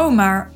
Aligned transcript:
oh, 0.00 0.14
maar 0.14 0.50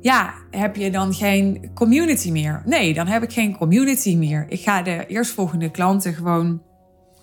ja, 0.00 0.34
heb 0.50 0.76
je 0.76 0.90
dan 0.90 1.14
geen 1.14 1.70
community 1.74 2.30
meer? 2.30 2.62
Nee, 2.64 2.94
dan 2.94 3.06
heb 3.06 3.22
ik 3.22 3.32
geen 3.32 3.56
community 3.56 4.16
meer. 4.16 4.46
Ik 4.48 4.60
ga 4.60 4.82
de 4.82 5.06
eerstvolgende 5.06 5.70
klanten 5.70 6.14
gewoon 6.14 6.62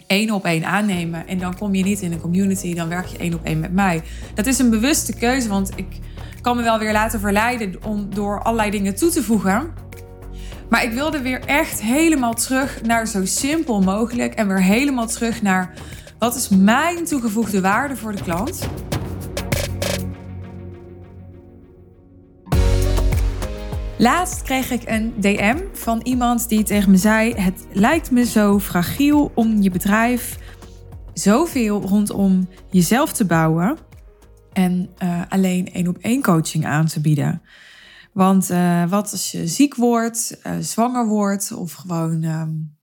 één 0.08 0.32
op 0.32 0.46
één 0.46 0.66
aannemen. 0.66 1.28
En 1.28 1.38
dan 1.38 1.58
kom 1.58 1.76
je 1.76 1.84
niet 1.84 2.02
in 2.02 2.12
een 2.12 2.22
community, 2.22 2.76
dan 2.76 2.90
werk 2.90 3.06
je 3.06 3.18
één 3.18 3.34
op 3.34 3.44
één 3.44 3.60
met 3.60 3.74
mij. 3.74 4.02
Dat 4.34 4.46
is 4.46 4.60
een 4.60 4.70
bewuste 4.70 5.14
keuze, 5.14 5.48
want 5.48 5.72
ik 5.76 6.00
kan 6.42 6.56
me 6.56 6.64
wel 6.64 6.80
weer 6.80 6.92
laten 6.92 7.20
verleiden 7.20 7.76
om 7.86 8.14
door 8.14 8.44
allerlei 8.44 8.70
dingen 8.70 8.96
toe 8.96 9.10
te 9.10 9.24
voegen. 9.24 9.74
Maar 10.70 10.84
ik 10.84 10.92
wilde 10.92 11.22
weer 11.22 11.46
echt 11.46 11.82
helemaal 11.82 12.34
terug 12.34 12.82
naar 12.82 13.08
zo 13.08 13.26
simpel 13.26 13.82
mogelijk 13.82 14.34
en 14.34 14.48
weer 14.48 14.62
helemaal 14.62 15.08
terug 15.08 15.42
naar 15.42 15.74
wat 16.20 16.36
is 16.36 16.50
mijn 16.50 17.06
toegevoegde 17.06 17.62
waarde 17.62 17.96
voor 17.96 18.16
de 18.16 18.24
klant. 18.24 18.68
Laatst 24.00 24.42
kreeg 24.42 24.72
ik 24.72 24.82
een 24.86 25.14
DM 25.18 25.58
van 25.74 26.00
iemand 26.04 26.50
die 26.50 26.64
tegen 26.64 26.92
me 26.92 26.98
zei: 26.98 27.34
Het 27.34 27.66
lijkt 27.72 28.12
me 28.12 28.26
zo 28.26 28.60
fragiel 28.60 29.32
om 29.36 29.62
je 29.62 29.70
bedrijf 29.70 30.38
zoveel 31.14 31.82
rondom 31.82 32.50
jezelf 32.70 33.14
te 33.14 33.26
bouwen 33.26 33.78
en 34.54 34.90
uh, 35.04 35.22
alleen 35.30 35.72
één 35.72 35.88
op 35.88 35.98
één 35.98 36.22
coaching 36.22 36.66
aan 36.66 36.86
te 36.86 37.02
bieden. 37.02 37.42
Want 38.14 38.52
uh, 38.52 38.90
wat 38.90 39.12
als 39.12 39.32
je 39.32 39.48
ziek 39.48 39.76
wordt, 39.76 40.40
uh, 40.44 40.54
zwanger 40.60 41.08
wordt 41.08 41.52
of 41.52 41.74
gewoon 41.74 42.24
um, 42.24 42.78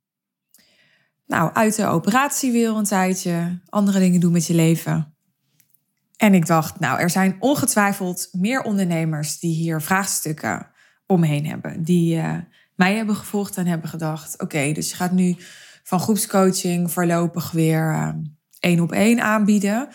nou, 1.26 1.50
uit 1.52 1.76
de 1.76 1.86
operatie 1.86 2.52
wil 2.52 2.76
een 2.76 2.84
tijdje, 2.84 3.60
andere 3.68 3.98
dingen 3.98 4.20
doen 4.20 4.32
met 4.32 4.46
je 4.46 4.54
leven. 4.54 5.14
En 6.16 6.34
ik 6.34 6.46
dacht, 6.46 6.80
nou, 6.80 7.00
er 7.00 7.10
zijn 7.10 7.36
ongetwijfeld 7.38 8.28
meer 8.32 8.62
ondernemers 8.62 9.38
die 9.38 9.54
hier 9.54 9.80
vraagstukken 9.80 10.72
omheen 11.06 11.46
hebben. 11.46 11.82
Die 11.82 12.16
uh, 12.16 12.36
mij 12.74 12.94
hebben 12.94 13.16
gevolgd 13.16 13.56
en 13.56 13.66
hebben 13.66 13.88
gedacht: 13.88 14.42
oké, 14.42 14.72
dus 14.72 14.90
je 14.90 14.96
gaat 14.96 15.12
nu 15.12 15.36
van 15.82 16.00
groepscoaching 16.00 16.92
voorlopig 16.92 17.50
weer 17.50 17.92
uh, 17.92 18.08
één 18.58 18.80
op 18.80 18.92
één 18.92 19.20
aanbieden. 19.20 19.88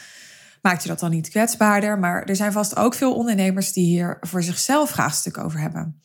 Maakt 0.61 0.81
je 0.81 0.89
dat 0.89 0.99
dan 0.99 1.11
niet 1.11 1.29
kwetsbaarder? 1.29 1.99
Maar 1.99 2.23
er 2.23 2.35
zijn 2.35 2.51
vast 2.51 2.75
ook 2.75 2.93
veel 2.93 3.15
ondernemers 3.15 3.73
die 3.73 3.85
hier 3.85 4.17
voor 4.21 4.43
zichzelf 4.43 4.89
vraagstukken 4.89 5.43
over 5.43 5.59
hebben. 5.59 6.01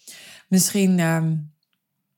Misschien 0.49 0.99
uh, 0.99 1.23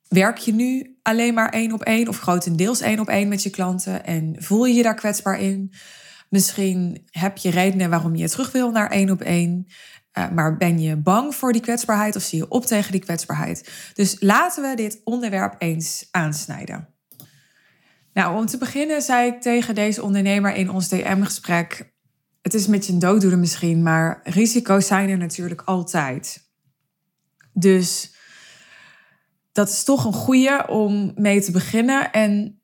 werk 0.08 0.38
je 0.38 0.52
nu 0.52 0.96
alleen 1.02 1.34
maar 1.34 1.48
één 1.48 1.72
op 1.72 1.82
één 1.82 2.08
of 2.08 2.18
grotendeels 2.18 2.80
één 2.80 3.00
op 3.00 3.08
één 3.08 3.28
met 3.28 3.42
je 3.42 3.50
klanten 3.50 4.04
en 4.04 4.34
voel 4.38 4.64
je 4.64 4.74
je 4.74 4.82
daar 4.82 4.94
kwetsbaar 4.94 5.40
in. 5.40 5.72
Misschien 6.28 7.06
heb 7.10 7.36
je 7.36 7.50
redenen 7.50 7.90
waarom 7.90 8.14
je 8.14 8.28
terug 8.28 8.52
wil 8.52 8.70
naar 8.70 8.90
één 8.90 9.10
op 9.10 9.20
één. 9.20 9.66
Uh, 10.18 10.30
maar 10.30 10.56
ben 10.56 10.78
je 10.78 10.96
bang 10.96 11.34
voor 11.34 11.52
die 11.52 11.62
kwetsbaarheid 11.62 12.16
of 12.16 12.22
zie 12.22 12.38
je 12.38 12.48
op 12.48 12.64
tegen 12.64 12.92
die 12.92 13.00
kwetsbaarheid? 13.00 13.90
Dus 13.94 14.16
laten 14.20 14.62
we 14.62 14.76
dit 14.76 15.00
onderwerp 15.04 15.54
eens 15.58 16.08
aansnijden. 16.10 16.94
Nou, 18.12 18.36
om 18.38 18.46
te 18.46 18.58
beginnen 18.58 19.02
zei 19.02 19.30
ik 19.30 19.40
tegen 19.40 19.74
deze 19.74 20.02
ondernemer 20.02 20.54
in 20.54 20.70
ons 20.70 20.88
DM-gesprek: 20.88 21.94
Het 22.42 22.54
is 22.54 22.66
met 22.66 22.86
je 22.86 22.96
dooddoener 22.96 23.38
misschien, 23.38 23.82
maar 23.82 24.20
risico's 24.24 24.86
zijn 24.86 25.08
er 25.08 25.18
natuurlijk 25.18 25.62
altijd. 25.64 26.50
Dus 27.52 28.14
dat 29.52 29.68
is 29.68 29.84
toch 29.84 30.04
een 30.04 30.12
goede 30.12 30.64
om 30.68 31.12
mee 31.14 31.40
te 31.42 31.50
beginnen. 31.50 32.12
En 32.12 32.60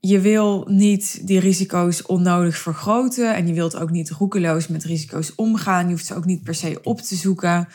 je 0.00 0.20
wil 0.20 0.64
niet 0.68 1.26
die 1.26 1.40
risico's 1.40 2.06
onnodig 2.06 2.58
vergroten 2.58 3.34
en 3.34 3.46
je 3.46 3.54
wilt 3.54 3.76
ook 3.76 3.90
niet 3.90 4.10
roekeloos 4.10 4.68
met 4.68 4.84
risico's 4.84 5.32
omgaan. 5.34 5.84
Je 5.84 5.90
hoeft 5.90 6.06
ze 6.06 6.14
ook 6.14 6.24
niet 6.24 6.42
per 6.42 6.54
se 6.54 6.78
op 6.82 7.00
te 7.00 7.14
zoeken. 7.14 7.68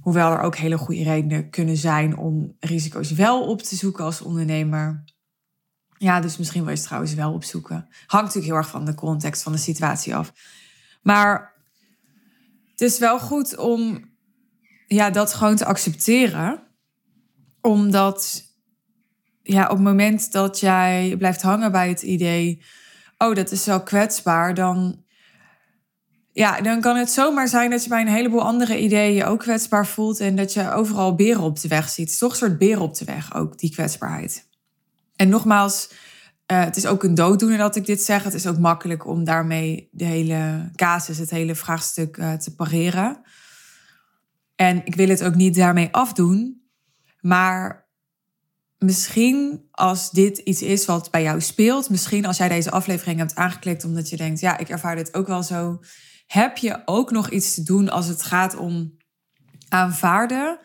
Hoewel 0.00 0.32
er 0.32 0.40
ook 0.40 0.56
hele 0.56 0.78
goede 0.78 1.02
redenen 1.02 1.50
kunnen 1.50 1.76
zijn 1.76 2.16
om 2.16 2.56
risico's 2.58 3.12
wel 3.12 3.42
op 3.42 3.62
te 3.62 3.76
zoeken 3.76 4.04
als 4.04 4.22
ondernemer. 4.22 5.04
Ja, 5.98 6.20
dus 6.20 6.36
misschien 6.36 6.64
wil 6.64 6.74
je 6.74 6.80
trouwens 6.80 7.14
wel 7.14 7.32
opzoeken. 7.32 7.88
Hangt 8.06 8.26
natuurlijk 8.26 8.44
heel 8.44 8.54
erg 8.54 8.68
van 8.68 8.84
de 8.84 8.94
context 8.94 9.42
van 9.42 9.52
de 9.52 9.58
situatie 9.58 10.14
af. 10.14 10.32
Maar 11.02 11.54
het 12.70 12.80
is 12.80 12.98
wel 12.98 13.18
goed 13.18 13.56
om 13.56 14.10
ja, 14.86 15.10
dat 15.10 15.34
gewoon 15.34 15.56
te 15.56 15.64
accepteren. 15.64 16.62
Omdat 17.60 18.49
ja, 19.52 19.64
op 19.64 19.76
het 19.76 19.80
moment 19.86 20.32
dat 20.32 20.60
jij 20.60 21.14
blijft 21.18 21.42
hangen 21.42 21.72
bij 21.72 21.88
het 21.88 22.02
idee, 22.02 22.62
oh, 23.18 23.34
dat 23.34 23.50
is 23.50 23.64
zo 23.64 23.80
kwetsbaar, 23.80 24.54
dan, 24.54 25.02
ja, 26.32 26.60
dan 26.60 26.80
kan 26.80 26.96
het 26.96 27.10
zomaar 27.10 27.48
zijn 27.48 27.70
dat 27.70 27.82
je 27.82 27.88
bij 27.88 28.00
een 28.00 28.08
heleboel 28.08 28.42
andere 28.42 28.80
ideeën 28.80 29.14
je 29.14 29.24
ook 29.24 29.40
kwetsbaar 29.40 29.86
voelt 29.86 30.20
en 30.20 30.36
dat 30.36 30.52
je 30.52 30.72
overal 30.72 31.14
beren 31.14 31.42
op 31.42 31.60
de 31.60 31.68
weg 31.68 31.88
ziet. 31.88 32.10
Het 32.10 32.18
toch 32.18 32.30
een 32.30 32.36
soort 32.36 32.58
beren 32.58 32.82
op 32.82 32.94
de 32.94 33.04
weg 33.04 33.34
ook, 33.34 33.58
die 33.58 33.70
kwetsbaarheid. 33.70 34.48
En 35.16 35.28
nogmaals, 35.28 35.90
uh, 36.52 36.64
het 36.64 36.76
is 36.76 36.86
ook 36.86 37.02
een 37.02 37.14
dooddoener 37.14 37.58
dat 37.58 37.76
ik 37.76 37.86
dit 37.86 38.02
zeg. 38.02 38.22
Het 38.22 38.34
is 38.34 38.46
ook 38.46 38.58
makkelijk 38.58 39.06
om 39.06 39.24
daarmee 39.24 39.88
de 39.92 40.04
hele 40.04 40.70
casus, 40.74 41.18
het 41.18 41.30
hele 41.30 41.54
vraagstuk 41.54 42.16
uh, 42.16 42.32
te 42.32 42.54
pareren. 42.54 43.20
En 44.56 44.82
ik 44.84 44.94
wil 44.94 45.08
het 45.08 45.24
ook 45.24 45.34
niet 45.34 45.54
daarmee 45.54 45.88
afdoen. 45.90 46.62
Maar 47.20 47.88
misschien 48.84 49.68
als 49.70 50.10
dit 50.10 50.38
iets 50.38 50.62
is 50.62 50.86
wat 50.86 51.10
bij 51.10 51.22
jou 51.22 51.40
speelt, 51.40 51.90
misschien 51.90 52.26
als 52.26 52.36
jij 52.36 52.48
deze 52.48 52.70
aflevering 52.70 53.18
hebt 53.18 53.34
aangeklikt 53.34 53.84
omdat 53.84 54.08
je 54.08 54.16
denkt, 54.16 54.40
ja, 54.40 54.58
ik 54.58 54.68
ervaar 54.68 54.96
dit 54.96 55.14
ook 55.14 55.26
wel 55.26 55.42
zo, 55.42 55.80
heb 56.26 56.56
je 56.56 56.82
ook 56.84 57.10
nog 57.10 57.30
iets 57.30 57.54
te 57.54 57.62
doen 57.62 57.88
als 57.88 58.06
het 58.06 58.22
gaat 58.22 58.56
om 58.56 58.96
aanvaarden 59.68 60.58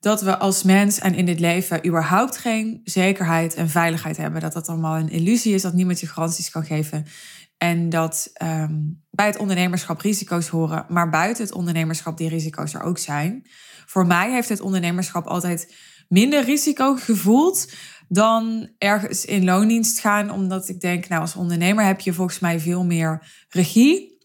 dat 0.00 0.22
we 0.22 0.38
als 0.38 0.62
mens 0.62 0.98
en 0.98 1.14
in 1.14 1.26
dit 1.26 1.40
leven 1.40 1.86
überhaupt 1.86 2.36
geen 2.36 2.80
zekerheid 2.84 3.54
en 3.54 3.68
veiligheid 3.68 4.16
hebben. 4.16 4.40
Dat 4.40 4.52
dat 4.52 4.68
allemaal 4.68 4.96
een 4.96 5.10
illusie 5.10 5.54
is, 5.54 5.62
dat 5.62 5.74
niemand 5.74 6.00
je 6.00 6.06
garanties 6.06 6.50
kan 6.50 6.64
geven. 6.64 7.06
En 7.56 7.88
dat 7.88 8.30
um, 8.42 9.04
bij 9.10 9.26
het 9.26 9.36
ondernemerschap 9.36 10.00
risico's 10.00 10.48
horen, 10.48 10.86
maar 10.88 11.10
buiten 11.10 11.44
het 11.44 11.54
ondernemerschap 11.54 12.16
die 12.16 12.28
risico's 12.28 12.74
er 12.74 12.82
ook 12.82 12.98
zijn. 12.98 13.46
Voor 13.86 14.06
mij 14.06 14.32
heeft 14.32 14.48
het 14.48 14.60
ondernemerschap 14.60 15.26
altijd 15.26 15.74
minder 16.08 16.44
risico 16.44 16.94
gevoeld 16.96 17.72
dan 18.08 18.70
ergens 18.78 19.24
in 19.24 19.44
loondienst 19.44 20.00
gaan. 20.00 20.30
Omdat 20.30 20.68
ik 20.68 20.80
denk, 20.80 21.08
nou 21.08 21.20
als 21.20 21.34
ondernemer 21.34 21.84
heb 21.84 22.00
je 22.00 22.12
volgens 22.12 22.38
mij 22.38 22.60
veel 22.60 22.84
meer 22.84 23.44
regie. 23.48 24.16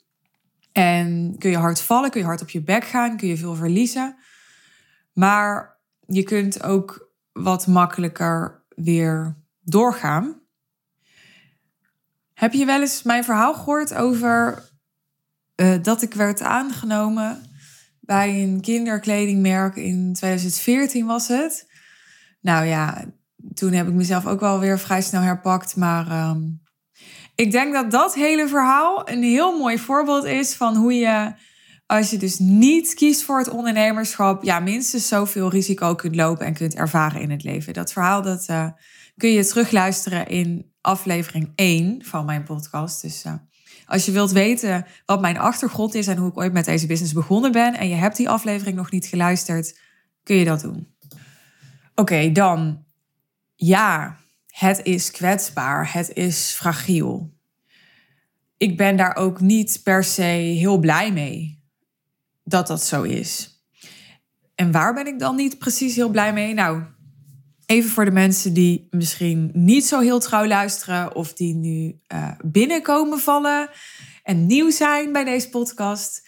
En 0.72 1.36
kun 1.38 1.50
je 1.50 1.58
hard 1.58 1.82
vallen, 1.82 2.10
kun 2.10 2.20
je 2.20 2.26
hard 2.26 2.42
op 2.42 2.50
je 2.50 2.64
bek 2.64 2.84
gaan, 2.84 3.18
kun 3.18 3.28
je 3.28 3.38
veel 3.38 3.56
verliezen. 3.56 4.16
Maar 5.14 5.80
je 6.08 6.24
kunt 6.24 6.64
ook 6.64 7.12
wat 7.32 7.68
makkelijker 7.68 8.64
weer 8.76 9.38
doorgaan. 9.62 10.42
Heb 12.34 12.54
je 12.54 12.66
wel 12.66 12.82
eens 12.82 13.04
mijn 13.04 13.24
verhaal 13.24 13.54
gehoord 13.54 13.94
over 13.94 14.70
uh, 15.56 15.76
dat 15.82 16.02
ik 16.02 16.14
werd 16.14 16.42
aangenomen 16.42 17.52
bij 18.00 18.44
een 18.44 18.62
kinderkledingmerk 18.62 19.76
in 19.76 20.14
2014 20.14 21.06
was 21.06 21.28
het? 21.28 21.72
Nou 22.44 22.66
ja, 22.66 23.06
toen 23.54 23.72
heb 23.72 23.88
ik 23.88 23.94
mezelf 23.94 24.26
ook 24.26 24.40
wel 24.40 24.60
weer 24.60 24.80
vrij 24.80 25.02
snel 25.02 25.22
herpakt. 25.22 25.76
Maar 25.76 26.30
um, 26.30 26.62
ik 27.36 27.52
denk 27.52 27.74
dat 27.74 27.92
dat 27.92 28.16
hele 28.16 28.48
verhaal 28.48 29.10
een 29.10 29.24
heel 29.24 29.58
mooi 29.58 29.78
voorbeeld 29.78 30.26
is 30.26 30.54
van 30.54 30.76
hoe 30.76 30.94
je, 30.94 31.34
als 31.86 32.10
je 32.10 32.18
dus 32.18 32.40
niet 32.40 32.94
kiest 32.94 33.24
voor 33.24 33.38
het 33.38 33.50
ondernemerschap, 33.50 34.44
ja, 34.44 34.60
minstens 34.60 35.08
zoveel 35.08 35.50
risico 35.50 35.96
kunt 35.96 36.16
lopen 36.16 36.46
en 36.46 36.54
kunt 36.54 36.76
ervaren 36.76 37.22
in 37.22 37.32
het 37.32 37.44
leven. 37.44 37.74
Dat 37.74 37.94
verhaal 37.94 38.22
dat, 38.22 38.48
uh, 38.50 38.68
kun 39.18 39.30
je 39.30 39.46
terugluisteren 39.46 40.28
in 40.28 40.72
aflevering 40.82 41.52
1 41.56 42.06
van 42.06 42.26
mijn 42.26 42.44
podcast. 42.44 43.02
Dus 43.02 43.26
uh, 43.26 43.34
als 43.86 44.06
je 44.06 44.12
wilt 44.12 44.32
weten 44.32 44.86
wat 45.06 45.22
mijn 45.22 45.38
achtergrond 45.38 45.94
is 45.94 46.08
en 46.08 46.18
hoe 46.18 46.30
ik 46.30 46.38
ooit 46.38 46.54
met 46.54 46.66
deze 46.66 46.88
business 46.88 47.14
begonnen 47.14 47.52
ben 47.52 47.78
en 47.78 47.90
je 47.90 47.96
hebt 47.96 48.18
die 48.18 48.30
aflevering 48.30 48.76
nog 48.76 48.92
niet 48.92 49.06
geluisterd, 49.06 49.80
kun 50.24 50.36
je 50.36 50.46
dat 50.46 50.62
doen. 50.62 50.93
Oké, 51.96 52.32
dan 52.32 52.84
ja, 53.56 54.18
het 54.48 54.80
is 54.84 55.12
kwetsbaar, 55.12 55.94
het 55.94 56.14
is 56.14 56.52
fragiel. 56.52 57.34
Ik 58.58 58.78
ben 58.78 58.96
daar 58.96 59.16
ook 59.16 59.40
niet 59.40 59.80
per 59.84 60.04
se 60.04 60.22
heel 60.22 60.78
blij 60.78 61.12
mee 61.12 61.64
dat 62.44 62.68
dat 62.68 62.84
zo 62.84 63.02
is. 63.02 63.62
En 64.56 64.72
waar 64.72 64.94
ben 64.94 65.08
ik 65.08 65.20
dan 65.20 65.36
niet 65.36 65.58
precies 65.58 65.96
heel 65.96 66.10
blij 66.10 66.34
mee? 66.34 66.54
Nou, 66.54 66.84
even 67.66 67.90
voor 67.90 68.06
de 68.06 68.12
mensen 68.12 68.54
die 68.54 68.88
misschien 68.90 69.52
niet 69.54 69.86
zo 69.86 70.00
heel 70.00 70.20
trouw 70.20 70.46
luisteren 70.46 71.16
of 71.16 71.34
die 71.34 71.56
nu 71.56 72.00
uh, 72.14 72.32
binnenkomen 72.46 73.20
vallen 73.20 73.70
en 74.24 74.46
nieuw 74.46 74.72
zijn 74.72 75.12
bij 75.12 75.24
deze 75.24 75.50
podcast. 75.50 76.28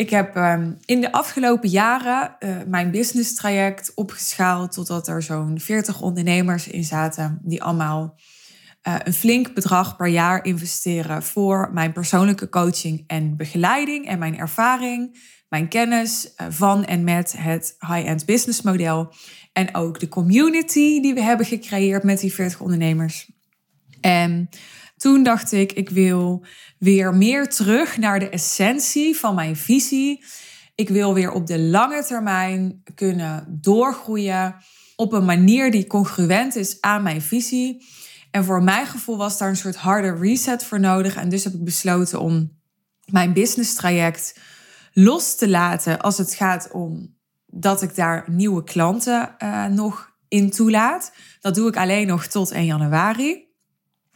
Ik 0.00 0.10
heb 0.10 0.36
um, 0.36 0.76
in 0.84 1.00
de 1.00 1.12
afgelopen 1.12 1.68
jaren 1.68 2.36
uh, 2.38 2.56
mijn 2.66 2.90
business 2.90 3.34
traject 3.34 3.92
opgeschaald 3.94 4.72
totdat 4.72 5.08
er 5.08 5.22
zo'n 5.22 5.60
40 5.60 6.00
ondernemers 6.00 6.68
in 6.68 6.84
zaten 6.84 7.38
die 7.42 7.62
allemaal 7.62 8.18
uh, 8.88 8.94
een 9.04 9.12
flink 9.12 9.54
bedrag 9.54 9.96
per 9.96 10.06
jaar 10.06 10.44
investeren 10.44 11.22
voor 11.22 11.70
mijn 11.72 11.92
persoonlijke 11.92 12.48
coaching 12.48 13.04
en 13.06 13.36
begeleiding 13.36 14.06
en 14.06 14.18
mijn 14.18 14.38
ervaring, 14.38 15.18
mijn 15.48 15.68
kennis 15.68 16.32
uh, 16.36 16.46
van 16.50 16.84
en 16.84 17.04
met 17.04 17.34
het 17.36 17.76
high-end 17.78 18.26
business 18.26 18.62
model 18.62 19.12
en 19.52 19.74
ook 19.74 20.00
de 20.00 20.08
community 20.08 21.00
die 21.00 21.14
we 21.14 21.22
hebben 21.22 21.46
gecreëerd 21.46 22.02
met 22.02 22.20
die 22.20 22.34
40 22.34 22.60
ondernemers. 22.60 23.30
En 24.00 24.48
toen 25.00 25.22
dacht 25.22 25.52
ik, 25.52 25.72
ik 25.72 25.90
wil 25.90 26.44
weer 26.78 27.14
meer 27.14 27.48
terug 27.48 27.98
naar 27.98 28.18
de 28.18 28.28
essentie 28.28 29.16
van 29.16 29.34
mijn 29.34 29.56
visie. 29.56 30.24
Ik 30.74 30.88
wil 30.88 31.14
weer 31.14 31.32
op 31.32 31.46
de 31.46 31.58
lange 31.58 32.04
termijn 32.04 32.82
kunnen 32.94 33.58
doorgroeien 33.60 34.56
op 34.96 35.12
een 35.12 35.24
manier 35.24 35.70
die 35.70 35.86
congruent 35.86 36.56
is 36.56 36.80
aan 36.80 37.02
mijn 37.02 37.22
visie. 37.22 37.84
En 38.30 38.44
voor 38.44 38.62
mijn 38.62 38.86
gevoel 38.86 39.16
was 39.16 39.38
daar 39.38 39.48
een 39.48 39.56
soort 39.56 39.76
harde 39.76 40.14
reset 40.14 40.64
voor 40.64 40.80
nodig. 40.80 41.16
En 41.16 41.28
dus 41.28 41.44
heb 41.44 41.52
ik 41.52 41.64
besloten 41.64 42.20
om 42.20 42.58
mijn 43.04 43.32
business 43.32 43.74
traject 43.74 44.38
los 44.92 45.36
te 45.36 45.48
laten 45.48 46.00
als 46.00 46.18
het 46.18 46.34
gaat 46.34 46.70
om 46.72 47.16
dat 47.46 47.82
ik 47.82 47.94
daar 47.94 48.24
nieuwe 48.30 48.64
klanten 48.64 49.34
uh, 49.38 49.66
nog 49.66 50.12
in 50.28 50.50
toelaat. 50.50 51.12
Dat 51.40 51.54
doe 51.54 51.68
ik 51.68 51.76
alleen 51.76 52.06
nog 52.06 52.26
tot 52.26 52.50
1 52.50 52.64
januari. 52.64 53.49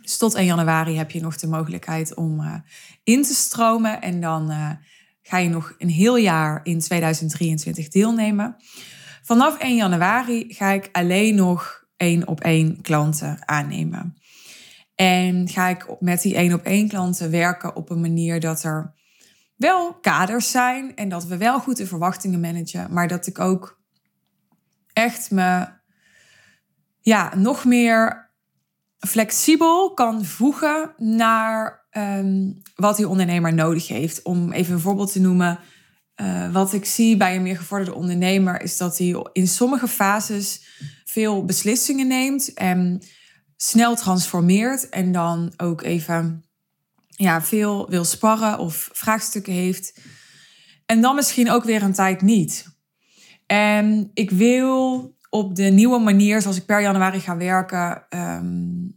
Dus 0.05 0.17
tot 0.17 0.35
1 0.35 0.45
januari 0.45 0.97
heb 0.97 1.11
je 1.11 1.21
nog 1.21 1.37
de 1.37 1.47
mogelijkheid 1.47 2.15
om 2.15 2.41
uh, 2.41 2.55
in 3.05 3.23
te 3.23 3.35
stromen. 3.35 4.03
En 4.03 4.21
dan 4.21 4.51
uh, 4.51 4.71
ga 5.23 5.39
je 5.39 5.49
nog 5.49 5.75
een 5.79 5.89
heel 5.89 6.17
jaar 6.17 6.61
in 6.63 6.81
2023 6.81 7.89
deelnemen. 7.89 8.57
Vanaf 9.23 9.59
1 9.59 9.77
januari 9.77 10.45
ga 10.49 10.71
ik 10.71 10.89
alleen 10.93 11.35
nog 11.35 11.85
één 11.97 12.29
op 12.29 12.41
één 12.41 12.81
klanten 12.83 13.49
aannemen. 13.49 14.17
En 14.95 15.49
ga 15.49 15.69
ik 15.69 15.87
met 16.01 16.23
die 16.23 16.35
één 16.35 16.53
op 16.53 16.63
één 16.63 16.89
klanten 16.89 17.31
werken 17.31 17.77
op 17.77 17.91
een 17.91 18.01
manier 18.01 18.41
dat 18.41 18.63
er 18.63 18.95
wel 19.57 19.95
kaders 19.95 20.51
zijn 20.51 20.97
en 20.97 21.09
dat 21.09 21.25
we 21.25 21.37
wel 21.37 21.61
goed 21.61 21.77
de 21.77 21.87
verwachtingen 21.87 22.41
managen, 22.41 22.93
maar 22.93 23.09
dat 23.09 23.27
ik 23.27 23.39
ook 23.39 23.81
echt 24.93 25.31
me 25.31 25.67
ja, 27.01 27.35
nog 27.37 27.65
meer 27.65 28.24
flexibel 29.07 29.95
kan 29.95 30.25
voegen 30.25 30.93
naar 30.97 31.87
um, 31.91 32.63
wat 32.75 32.97
die 32.97 33.09
ondernemer 33.09 33.55
nodig 33.55 33.89
heeft. 33.89 34.23
Om 34.23 34.53
even 34.53 34.75
een 34.75 34.81
voorbeeld 34.81 35.13
te 35.13 35.21
noemen. 35.21 35.59
Uh, 36.21 36.53
wat 36.53 36.73
ik 36.73 36.85
zie 36.85 37.17
bij 37.17 37.37
een 37.37 37.43
meer 37.43 37.57
gevorderde 37.57 37.95
ondernemer 37.95 38.63
is 38.63 38.77
dat 38.77 38.99
hij 38.99 39.27
in 39.33 39.49
sommige 39.49 39.89
fases 39.89 40.67
veel 41.05 41.45
beslissingen 41.45 42.07
neemt 42.07 42.53
en 42.55 43.03
snel 43.57 43.97
transformeert 43.97 44.89
en 44.89 45.13
dan 45.13 45.53
ook 45.57 45.83
even 45.83 46.45
ja, 47.09 47.43
veel 47.43 47.91
wil 47.91 48.05
sparren 48.05 48.59
of 48.59 48.89
vraagstukken 48.93 49.53
heeft. 49.53 50.01
En 50.87 51.01
dan 51.01 51.15
misschien 51.15 51.51
ook 51.51 51.65
weer 51.65 51.83
een 51.83 51.93
tijd 51.93 52.23
niet. 52.23 52.67
En 53.47 54.11
ik 54.15 54.31
wil 54.31 55.13
op 55.31 55.55
de 55.55 55.63
nieuwe 55.63 55.99
manier, 55.99 56.43
zoals 56.43 56.57
ik 56.57 56.67
per 56.67 56.81
januari 56.81 57.21
ga 57.21 57.37
werken, 57.37 58.07
um, 58.09 58.94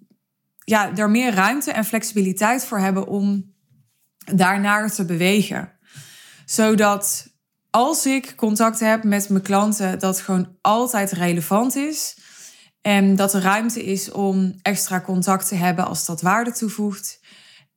ja, 0.69 0.95
er 0.95 1.09
meer 1.09 1.33
ruimte 1.33 1.71
en 1.71 1.85
flexibiliteit 1.85 2.65
voor 2.65 2.79
hebben 2.79 3.07
om 3.07 3.53
daarnaar 4.35 4.91
te 4.91 5.05
bewegen. 5.05 5.71
Zodat 6.45 7.27
als 7.69 8.05
ik 8.05 8.33
contact 8.35 8.79
heb 8.79 9.03
met 9.03 9.29
mijn 9.29 9.43
klanten, 9.43 9.99
dat 9.99 10.19
gewoon 10.19 10.57
altijd 10.61 11.11
relevant 11.11 11.75
is. 11.75 12.17
En 12.81 13.15
dat 13.15 13.33
er 13.33 13.41
ruimte 13.41 13.83
is 13.83 14.11
om 14.11 14.59
extra 14.61 15.01
contact 15.01 15.47
te 15.47 15.55
hebben 15.55 15.87
als 15.87 16.05
dat 16.05 16.21
waarde 16.21 16.51
toevoegt. 16.51 17.19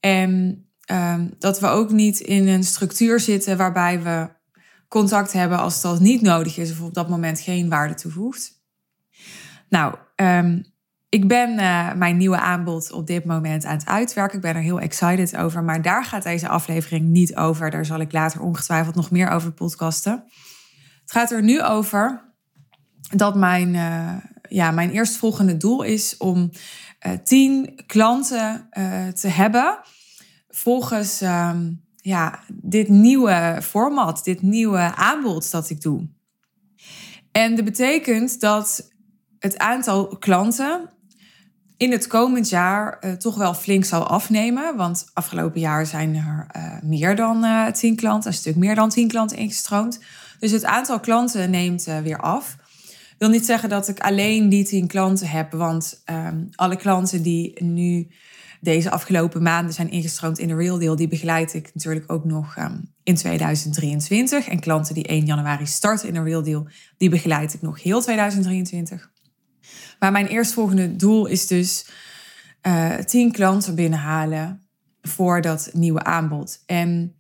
En 0.01 0.65
um, 0.93 1.35
dat 1.39 1.61
we 1.61 1.67
ook 1.67 1.91
niet 1.91 2.21
in 2.21 2.49
een 2.49 2.65
structuur 2.65 3.21
zitten 3.21 3.57
waarbij 3.57 4.03
we 4.03 4.29
contact 4.89 5.33
hebben 5.33 5.59
als 5.59 5.81
dat 5.81 6.01
niet 6.01 6.23
nodig 6.23 6.57
is 6.57 6.71
of 6.71 6.81
op 6.81 6.95
dat 6.95 7.09
moment 7.09 7.41
geen 7.41 7.69
waarde 7.69 7.95
toevoegt. 7.95 8.63
Nou, 9.69 9.95
um, 10.17 10.71
ik 11.11 11.29
ben 11.29 11.59
uh, 11.59 11.93
mijn 11.93 12.17
nieuwe 12.17 12.39
aanbod 12.39 12.93
op 12.93 13.07
dit 13.07 13.25
moment 13.25 13.65
aan 13.65 13.77
het 13.77 13.87
uitwerken. 13.87 14.37
Ik 14.37 14.43
ben 14.43 14.55
er 14.55 14.61
heel 14.63 14.81
excited 14.81 15.37
over, 15.37 15.65
maar 15.65 15.83
daar 15.83 16.05
gaat 16.05 16.23
deze 16.23 16.49
aflevering 16.49 17.09
niet 17.09 17.37
over. 17.37 17.71
Daar 17.71 17.87
zal 17.87 18.01
ik 18.01 18.13
later 18.13 18.41
ongetwijfeld 18.41 18.95
nog 18.95 19.11
meer 19.11 19.29
over 19.29 19.53
podcasten. 19.53 20.25
Het 21.01 21.13
gaat 21.13 21.31
er 21.31 21.43
nu 21.43 21.63
over 21.63 22.33
dat 23.17 23.35
mijn, 23.35 23.75
uh, 23.75 24.17
ja, 24.49 24.71
mijn 24.71 24.91
eerstvolgende 24.91 25.57
doel 25.57 25.83
is 25.83 26.17
om 26.17 26.51
uh, 27.07 27.13
tien 27.25 27.83
klanten 27.87 28.69
te 29.15 29.29
hebben 29.29 29.79
volgens 30.49 31.21
ehm, 31.21 31.73
ja, 31.97 32.41
dit 32.53 32.89
nieuwe 32.89 33.59
format, 33.63 34.25
dit 34.25 34.43
nieuwe 34.43 34.95
aanbod 34.95 35.51
dat 35.51 35.71
ik 35.71 35.81
doe. 35.81 36.09
En 37.33 37.55
dat 37.55 37.65
betekent 37.65 38.41
dat 38.41 38.91
het 39.39 39.59
aantal 39.59 40.07
klanten 40.19 40.91
in 41.81 41.93
het 41.93 42.07
komend 42.07 42.49
jaar 42.49 42.99
uh, 43.01 43.13
toch 43.13 43.37
wel 43.37 43.55
flink 43.55 43.85
zal 43.85 44.07
afnemen. 44.07 44.77
Want 44.77 45.07
afgelopen 45.13 45.61
jaar 45.61 45.87
zijn 45.87 46.15
er 46.15 46.47
uh, 46.57 46.83
meer 46.83 47.17
dan 47.17 47.45
uh, 47.45 47.67
tien 47.67 47.97
klanten, 47.97 48.31
een 48.31 48.37
stuk 48.37 48.57
meer 48.57 48.75
dan 48.75 48.89
tien 48.89 49.09
klanten 49.09 49.37
ingestroomd. 49.37 50.01
Dus 50.39 50.51
het 50.51 50.65
aantal 50.65 51.01
klanten 51.01 51.51
neemt 51.51 51.85
weer 52.03 52.19
af. 52.19 52.57
Wil 53.19 53.29
niet 53.29 53.47
zeggen 53.47 53.69
dat 53.69 53.89
ik 53.89 54.01
alleen 54.01 54.49
die 54.49 54.65
tien 54.65 54.87
klanten 54.87 55.29
heb, 55.29 55.53
want 55.53 56.03
ehm, 56.05 56.45
alle 56.55 56.77
klanten 56.77 57.23
die 57.23 57.65
nu 57.65 58.09
deze 58.61 58.91
afgelopen 58.91 59.43
maanden 59.43 59.75
zijn 59.75 59.91
ingestroomd 59.91 60.39
in 60.39 60.49
de 60.49 60.55
Real 60.55 60.79
Deal, 60.79 60.97
die 60.97 61.09
begeleid 61.09 61.55
ik 61.55 61.71
natuurlijk 61.75 62.13
ook 62.13 62.25
nog 62.25 62.57
um, 62.59 62.93
in 63.03 63.15
2023. 63.15 64.49
En 64.49 64.61
klanten 64.61 64.95
die 64.95 65.07
1 65.07 65.25
januari 65.25 65.67
starten 65.67 66.09
in 66.09 66.15
de 66.15 66.23
Real 66.23 66.43
Deal, 66.43 66.67
die 66.99 67.11
begeleid 67.11 67.55
ik 67.55 67.63
nog 67.63 67.83
heel 67.83 68.01
2023. 68.01 69.11
Maar 70.01 70.13
mijn 70.13 70.27
eerstvolgende 70.27 70.97
doel 70.97 71.27
is 71.27 71.47
dus 71.47 71.87
uh, 72.67 72.95
10 72.95 73.33
klanten 73.33 73.75
binnenhalen 73.75 74.69
voor 75.03 75.41
dat 75.41 75.71
nieuwe 75.73 76.05
aanbod. 76.05 76.63
En 76.67 77.15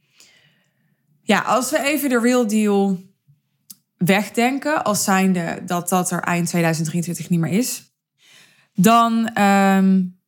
ja, 1.23 1.41
als 1.41 1.71
we 1.71 1.83
even 1.83 2.09
de 2.09 2.21
Real 2.21 2.47
Deal 2.47 2.99
wegdenken, 3.97 4.85
als 4.85 5.05
zijnde 5.05 5.63
dat 5.67 5.89
dat 5.89 6.11
er 6.11 6.21
eind 6.21 6.49
2023 6.49 7.29
niet 7.29 7.41
meer 7.41 7.53
is, 7.53 7.95
dan 8.75 9.39
um, 9.43 10.19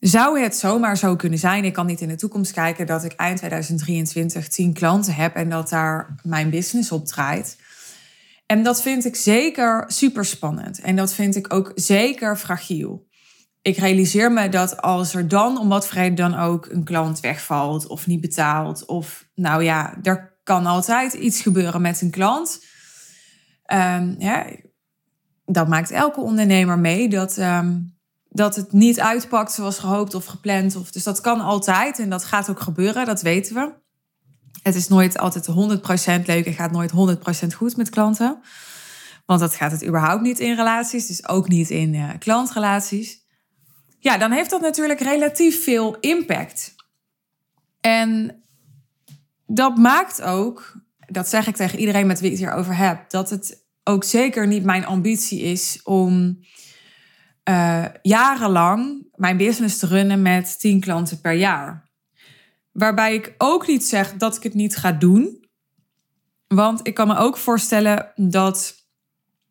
zou 0.00 0.40
het 0.40 0.56
zomaar 0.56 0.96
zo 0.96 1.16
kunnen 1.16 1.38
zijn, 1.38 1.64
ik 1.64 1.72
kan 1.72 1.86
niet 1.86 2.00
in 2.00 2.08
de 2.08 2.16
toekomst 2.16 2.52
kijken, 2.52 2.86
dat 2.86 3.04
ik 3.04 3.12
eind 3.12 3.38
2023 3.38 4.48
10 4.48 4.72
klanten 4.72 5.14
heb 5.14 5.34
en 5.34 5.48
dat 5.48 5.68
daar 5.68 6.14
mijn 6.22 6.50
business 6.50 6.92
op 6.92 7.06
draait. 7.06 7.56
En 8.46 8.62
dat 8.62 8.82
vind 8.82 9.04
ik 9.04 9.16
zeker 9.16 9.84
super 9.86 10.24
spannend. 10.24 10.80
En 10.80 10.96
dat 10.96 11.12
vind 11.12 11.36
ik 11.36 11.52
ook 11.52 11.72
zeker 11.74 12.36
fragiel. 12.36 13.06
Ik 13.62 13.76
realiseer 13.76 14.32
me 14.32 14.48
dat 14.48 14.82
als 14.82 15.14
er 15.14 15.28
dan 15.28 15.58
om 15.58 15.68
wat 15.68 15.86
vrede 15.86 16.14
dan 16.14 16.34
ook 16.34 16.66
een 16.66 16.84
klant 16.84 17.20
wegvalt 17.20 17.86
of 17.86 18.06
niet 18.06 18.20
betaalt, 18.20 18.84
of 18.84 19.28
nou 19.34 19.62
ja, 19.62 19.98
er 20.02 20.38
kan 20.42 20.66
altijd 20.66 21.12
iets 21.12 21.40
gebeuren 21.40 21.80
met 21.80 22.00
een 22.00 22.10
klant. 22.10 22.64
Ja, 24.18 24.46
dat 25.44 25.68
maakt 25.68 25.90
elke 25.90 26.20
ondernemer 26.20 26.78
mee 26.78 27.08
dat, 27.08 27.36
um, 27.36 27.96
dat 28.28 28.56
het 28.56 28.72
niet 28.72 29.00
uitpakt 29.00 29.52
zoals 29.52 29.78
gehoopt 29.78 30.14
of 30.14 30.24
gepland. 30.24 30.76
Of, 30.76 30.90
dus 30.90 31.02
dat 31.02 31.20
kan 31.20 31.40
altijd 31.40 31.98
en 31.98 32.10
dat 32.10 32.24
gaat 32.24 32.50
ook 32.50 32.60
gebeuren, 32.60 33.06
dat 33.06 33.22
weten 33.22 33.54
we. 33.54 33.84
Het 34.66 34.74
is 34.74 34.88
nooit 34.88 35.18
altijd 35.18 35.48
100% 36.20 36.24
leuk 36.24 36.46
en 36.46 36.52
gaat 36.52 36.72
nooit 36.72 36.92
100% 37.44 37.54
goed 37.56 37.76
met 37.76 37.90
klanten. 37.90 38.38
Want 39.26 39.40
dat 39.40 39.54
gaat 39.54 39.72
het 39.72 39.86
überhaupt 39.86 40.22
niet 40.22 40.38
in 40.38 40.54
relaties, 40.54 41.06
dus 41.06 41.28
ook 41.28 41.48
niet 41.48 41.70
in 41.70 41.94
uh, 41.94 42.10
klantrelaties. 42.18 43.24
Ja, 43.98 44.18
dan 44.18 44.30
heeft 44.30 44.50
dat 44.50 44.60
natuurlijk 44.60 45.00
relatief 45.00 45.64
veel 45.64 45.96
impact. 46.00 46.74
En 47.80 48.42
dat 49.46 49.76
maakt 49.76 50.22
ook, 50.22 50.80
dat 51.06 51.28
zeg 51.28 51.46
ik 51.46 51.56
tegen 51.56 51.78
iedereen 51.78 52.06
met 52.06 52.20
wie 52.20 52.30
ik 52.30 52.38
het 52.38 52.46
hierover 52.46 52.76
heb, 52.76 53.10
dat 53.10 53.30
het 53.30 53.64
ook 53.84 54.04
zeker 54.04 54.46
niet 54.46 54.64
mijn 54.64 54.86
ambitie 54.86 55.40
is 55.40 55.80
om 55.82 56.38
uh, 57.48 57.84
jarenlang 58.02 59.08
mijn 59.14 59.36
business 59.36 59.78
te 59.78 59.86
runnen 59.86 60.22
met 60.22 60.60
10 60.60 60.80
klanten 60.80 61.20
per 61.20 61.32
jaar. 61.32 61.85
Waarbij 62.76 63.14
ik 63.14 63.34
ook 63.38 63.66
niet 63.66 63.84
zeg 63.84 64.14
dat 64.14 64.36
ik 64.36 64.42
het 64.42 64.54
niet 64.54 64.76
ga 64.76 64.92
doen. 64.92 65.44
Want 66.46 66.86
ik 66.86 66.94
kan 66.94 67.06
me 67.06 67.16
ook 67.16 67.36
voorstellen 67.36 68.12
dat 68.14 68.74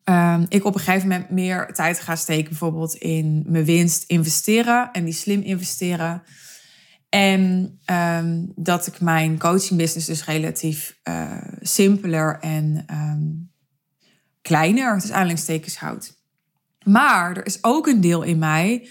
uh, 0.04 0.40
ik 0.48 0.64
op 0.64 0.74
een 0.74 0.80
gegeven 0.80 1.08
moment 1.08 1.30
meer 1.30 1.74
tijd 1.74 2.00
ga 2.00 2.16
steken, 2.16 2.48
bijvoorbeeld 2.48 2.94
in 2.94 3.44
mijn 3.46 3.64
winst 3.64 4.04
investeren 4.06 4.92
en 4.92 5.04
die 5.04 5.12
slim 5.12 5.40
investeren. 5.40 6.22
En 7.08 7.78
um, 7.90 8.52
dat 8.56 8.86
ik 8.86 9.00
mijn 9.00 9.38
coaching 9.38 9.78
business 9.78 10.06
dus 10.06 10.24
relatief 10.24 10.98
uh, 11.08 11.42
simpeler 11.60 12.38
en 12.40 12.84
um, 12.90 13.52
kleiner, 14.42 14.94
dus 14.94 15.10
aanleidingstekens 15.10 15.76
houd. 15.76 16.14
Maar 16.84 17.36
er 17.36 17.46
is 17.46 17.64
ook 17.64 17.86
een 17.86 18.00
deel 18.00 18.22
in 18.22 18.38
mij 18.38 18.88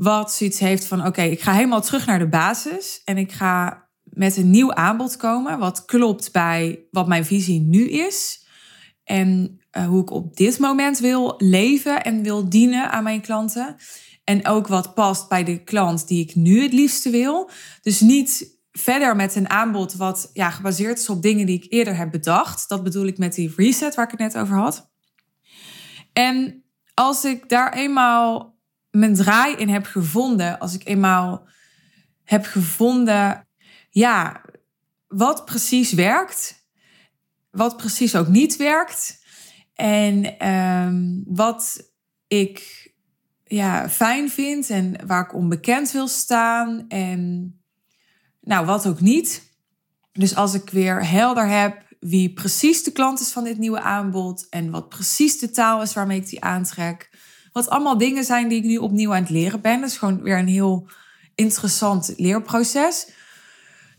wat 0.00 0.32
zoiets 0.32 0.58
heeft 0.58 0.84
van: 0.84 1.06
oké, 1.06 1.22
ik 1.22 1.40
ga 1.40 1.52
helemaal 1.52 1.80
terug 1.80 2.06
naar 2.06 2.18
de 2.18 2.28
basis 2.28 3.00
en 3.04 3.16
ik 3.18 3.32
ga 3.32 3.88
met 4.02 4.36
een 4.36 4.50
nieuw 4.50 4.74
aanbod 4.74 5.16
komen, 5.16 5.58
wat 5.58 5.84
klopt 5.84 6.32
bij 6.32 6.86
wat 6.90 7.08
mijn 7.08 7.24
visie 7.24 7.60
nu 7.60 7.88
is 7.88 8.46
en 9.04 9.60
uh, 9.76 9.86
hoe 9.86 10.02
ik 10.02 10.10
op 10.10 10.36
dit 10.36 10.58
moment 10.58 10.98
wil 10.98 11.34
leven 11.38 12.02
en 12.02 12.22
wil 12.22 12.48
dienen 12.48 12.90
aan 12.90 13.02
mijn 13.02 13.20
klanten. 13.20 13.76
En 14.24 14.46
ook 14.46 14.66
wat 14.66 14.94
past 14.94 15.28
bij 15.28 15.44
de 15.44 15.62
klant 15.64 16.08
die 16.08 16.24
ik 16.24 16.34
nu 16.34 16.62
het 16.62 16.72
liefste 16.72 17.10
wil. 17.10 17.50
Dus 17.82 18.00
niet 18.00 18.58
verder 18.72 19.16
met 19.16 19.34
een 19.34 19.50
aanbod 19.50 19.94
wat 19.94 20.30
ja, 20.32 20.50
gebaseerd 20.50 20.98
is 20.98 21.08
op 21.08 21.22
dingen 21.22 21.46
die 21.46 21.62
ik 21.62 21.72
eerder 21.72 21.96
heb 21.96 22.10
bedacht. 22.10 22.68
Dat 22.68 22.82
bedoel 22.82 23.06
ik 23.06 23.18
met 23.18 23.34
die 23.34 23.52
reset 23.56 23.94
waar 23.94 24.04
ik 24.04 24.10
het 24.10 24.20
net 24.20 24.42
over 24.42 24.56
had. 24.56 24.90
En 26.12 26.64
als 26.94 27.24
ik 27.24 27.48
daar 27.48 27.72
eenmaal 27.74 28.59
mijn 28.90 29.14
draai 29.14 29.54
in 29.54 29.68
heb 29.68 29.86
gevonden, 29.86 30.58
als 30.58 30.74
ik 30.74 30.86
eenmaal 30.86 31.48
heb 32.24 32.44
gevonden, 32.44 33.46
ja, 33.90 34.44
wat 35.08 35.44
precies 35.44 35.92
werkt, 35.92 36.66
wat 37.50 37.76
precies 37.76 38.16
ook 38.16 38.28
niet 38.28 38.56
werkt 38.56 39.24
en 39.74 40.48
um, 40.48 41.24
wat 41.26 41.90
ik 42.26 42.88
ja, 43.44 43.88
fijn 43.88 44.30
vind 44.30 44.70
en 44.70 45.06
waar 45.06 45.24
ik 45.24 45.34
onbekend 45.34 45.92
wil 45.92 46.08
staan 46.08 46.88
en 46.88 47.54
nou, 48.40 48.66
wat 48.66 48.86
ook 48.86 49.00
niet. 49.00 49.48
Dus 50.12 50.36
als 50.36 50.54
ik 50.54 50.70
weer 50.70 51.08
helder 51.08 51.48
heb 51.48 51.88
wie 52.00 52.32
precies 52.32 52.84
de 52.84 52.92
klant 52.92 53.20
is 53.20 53.30
van 53.30 53.44
dit 53.44 53.58
nieuwe 53.58 53.80
aanbod 53.80 54.46
en 54.48 54.70
wat 54.70 54.88
precies 54.88 55.38
de 55.38 55.50
taal 55.50 55.82
is 55.82 55.92
waarmee 55.92 56.20
ik 56.20 56.28
die 56.28 56.42
aantrek. 56.44 57.10
Wat 57.52 57.68
allemaal 57.68 57.98
dingen 57.98 58.24
zijn 58.24 58.48
die 58.48 58.58
ik 58.58 58.64
nu 58.64 58.76
opnieuw 58.76 59.14
aan 59.14 59.22
het 59.22 59.30
leren 59.30 59.60
ben. 59.60 59.80
Dat 59.80 59.90
is 59.90 59.98
gewoon 59.98 60.22
weer 60.22 60.38
een 60.38 60.48
heel 60.48 60.88
interessant 61.34 62.14
leerproces. 62.16 63.08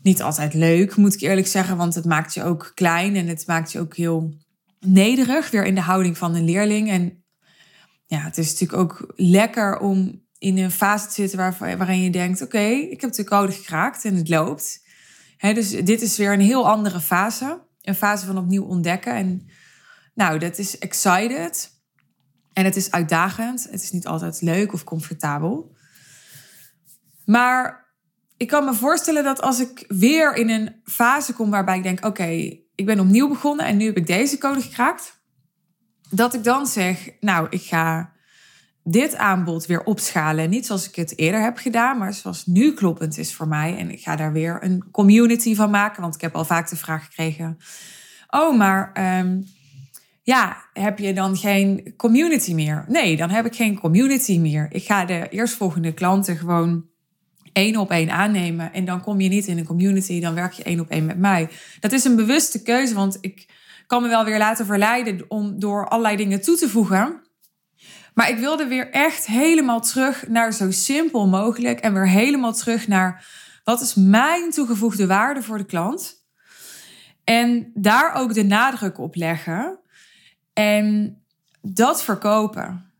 Niet 0.02 0.22
altijd 0.22 0.54
leuk, 0.54 0.96
moet 0.96 1.14
ik 1.14 1.20
eerlijk 1.20 1.46
zeggen, 1.46 1.76
want 1.76 1.94
het 1.94 2.04
maakt 2.04 2.34
je 2.34 2.44
ook 2.44 2.72
klein 2.74 3.16
en 3.16 3.26
het 3.26 3.46
maakt 3.46 3.72
je 3.72 3.80
ook 3.80 3.96
heel 3.96 4.34
nederig, 4.80 5.50
weer 5.50 5.64
in 5.64 5.74
de 5.74 5.80
houding 5.80 6.18
van 6.18 6.34
een 6.34 6.44
leerling. 6.44 6.90
En 6.90 7.24
ja, 8.06 8.18
het 8.18 8.38
is 8.38 8.50
natuurlijk 8.50 8.80
ook 8.80 9.12
lekker 9.16 9.78
om 9.78 10.22
in 10.38 10.58
een 10.58 10.70
fase 10.70 11.06
te 11.06 11.12
zitten 11.12 11.38
waarin 11.58 12.00
je 12.00 12.10
denkt: 12.10 12.42
oké, 12.42 12.64
ik 12.66 13.00
heb 13.00 13.12
de 13.12 13.24
code 13.24 13.52
gekraakt 13.52 14.04
en 14.04 14.14
het 14.14 14.28
loopt. 14.28 14.84
dus 15.38 15.70
dit 15.70 16.02
is 16.02 16.16
weer 16.16 16.32
een 16.32 16.40
heel 16.40 16.68
andere 16.68 17.00
fase. 17.00 17.62
Een 17.82 17.94
fase 17.94 18.26
van 18.26 18.38
opnieuw 18.38 18.64
ontdekken. 18.64 19.14
En 19.14 19.48
nou, 20.14 20.38
dat 20.38 20.58
is 20.58 20.78
excited. 20.78 21.71
En 22.52 22.64
het 22.64 22.76
is 22.76 22.90
uitdagend. 22.90 23.66
Het 23.70 23.82
is 23.82 23.90
niet 23.90 24.06
altijd 24.06 24.40
leuk 24.40 24.72
of 24.72 24.84
comfortabel. 24.84 25.76
Maar 27.24 27.82
ik 28.36 28.48
kan 28.48 28.64
me 28.64 28.74
voorstellen 28.74 29.24
dat 29.24 29.42
als 29.42 29.60
ik 29.60 29.84
weer 29.88 30.34
in 30.34 30.50
een 30.50 30.74
fase 30.84 31.32
kom 31.32 31.50
waarbij 31.50 31.76
ik 31.76 31.82
denk: 31.82 32.04
oké, 32.04 32.58
ik 32.74 32.86
ben 32.86 33.00
opnieuw 33.00 33.28
begonnen 33.28 33.66
en 33.66 33.76
nu 33.76 33.86
heb 33.86 33.96
ik 33.96 34.06
deze 34.06 34.38
code 34.38 34.60
gekraakt. 34.60 35.20
Dat 36.10 36.34
ik 36.34 36.44
dan 36.44 36.66
zeg: 36.66 37.10
nou, 37.20 37.46
ik 37.50 37.62
ga 37.62 38.12
dit 38.84 39.16
aanbod 39.16 39.66
weer 39.66 39.84
opschalen. 39.84 40.50
Niet 40.50 40.66
zoals 40.66 40.88
ik 40.88 40.94
het 40.94 41.18
eerder 41.18 41.42
heb 41.42 41.56
gedaan, 41.56 41.98
maar 41.98 42.14
zoals 42.14 42.46
nu 42.46 42.74
kloppend 42.74 43.18
is 43.18 43.34
voor 43.34 43.48
mij. 43.48 43.76
En 43.78 43.90
ik 43.90 44.00
ga 44.00 44.16
daar 44.16 44.32
weer 44.32 44.64
een 44.64 44.90
community 44.90 45.54
van 45.54 45.70
maken. 45.70 46.02
Want 46.02 46.14
ik 46.14 46.20
heb 46.20 46.34
al 46.34 46.44
vaak 46.44 46.68
de 46.68 46.76
vraag 46.76 47.04
gekregen: 47.04 47.58
Oh, 48.30 48.56
maar 48.56 48.90
ehm, 48.92 49.40
ja, 50.22 50.64
heb 50.72 50.98
je 50.98 51.12
dan 51.12 51.36
geen 51.36 51.94
community 51.96 52.54
meer? 52.54 52.84
Nee, 52.88 53.16
dan 53.16 53.30
heb 53.30 53.46
ik 53.46 53.54
geen 53.54 53.78
community 53.78 54.38
meer. 54.38 54.66
Ik 54.70 54.84
ga 54.84 55.04
de 55.04 55.28
eerstvolgende 55.28 55.94
klanten 55.94 56.36
gewoon 56.36 56.84
één 57.52 57.76
op 57.76 57.90
één 57.90 58.10
aannemen. 58.10 58.72
En 58.72 58.84
dan 58.84 59.00
kom 59.00 59.20
je 59.20 59.28
niet 59.28 59.46
in 59.46 59.58
een 59.58 59.64
community, 59.64 60.20
dan 60.20 60.34
werk 60.34 60.52
je 60.52 60.62
één 60.62 60.80
op 60.80 60.90
één 60.90 61.06
met 61.06 61.18
mij. 61.18 61.48
Dat 61.80 61.92
is 61.92 62.04
een 62.04 62.16
bewuste 62.16 62.62
keuze, 62.62 62.94
want 62.94 63.18
ik 63.20 63.48
kan 63.86 64.02
me 64.02 64.08
wel 64.08 64.24
weer 64.24 64.38
laten 64.38 64.66
verleiden 64.66 65.24
om 65.28 65.58
door 65.58 65.88
allerlei 65.88 66.16
dingen 66.16 66.42
toe 66.42 66.56
te 66.56 66.68
voegen. 66.68 67.20
Maar 68.14 68.30
ik 68.30 68.38
wilde 68.38 68.66
weer 68.66 68.90
echt 68.90 69.26
helemaal 69.26 69.80
terug 69.80 70.28
naar 70.28 70.52
zo 70.52 70.70
simpel 70.70 71.28
mogelijk 71.28 71.80
en 71.80 71.92
weer 71.92 72.08
helemaal 72.08 72.52
terug 72.52 72.88
naar 72.88 73.26
wat 73.64 73.80
is 73.80 73.94
mijn 73.94 74.50
toegevoegde 74.50 75.06
waarde 75.06 75.42
voor 75.42 75.58
de 75.58 75.64
klant. 75.64 76.26
En 77.24 77.70
daar 77.74 78.14
ook 78.14 78.34
de 78.34 78.44
nadruk 78.44 78.98
op 78.98 79.14
leggen 79.14 79.81
en 80.52 81.16
dat 81.60 82.02
verkopen. 82.02 82.92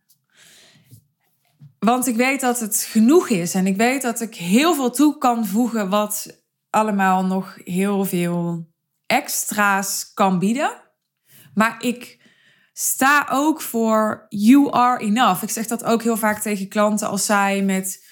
Want 1.78 2.06
ik 2.06 2.16
weet 2.16 2.40
dat 2.40 2.60
het 2.60 2.76
genoeg 2.76 3.28
is 3.28 3.54
en 3.54 3.66
ik 3.66 3.76
weet 3.76 4.02
dat 4.02 4.20
ik 4.20 4.34
heel 4.34 4.74
veel 4.74 4.90
toe 4.90 5.18
kan 5.18 5.46
voegen 5.46 5.88
wat 5.88 6.42
allemaal 6.70 7.24
nog 7.24 7.58
heel 7.64 8.04
veel 8.04 8.66
extra's 9.06 10.10
kan 10.14 10.38
bieden. 10.38 10.70
Maar 11.54 11.76
ik 11.84 12.20
sta 12.72 13.26
ook 13.30 13.60
voor 13.60 14.26
you 14.28 14.70
are 14.70 15.00
enough. 15.04 15.42
Ik 15.42 15.50
zeg 15.50 15.66
dat 15.66 15.84
ook 15.84 16.02
heel 16.02 16.16
vaak 16.16 16.40
tegen 16.40 16.68
klanten 16.68 17.08
als 17.08 17.24
zij 17.24 17.62
met 17.62 18.04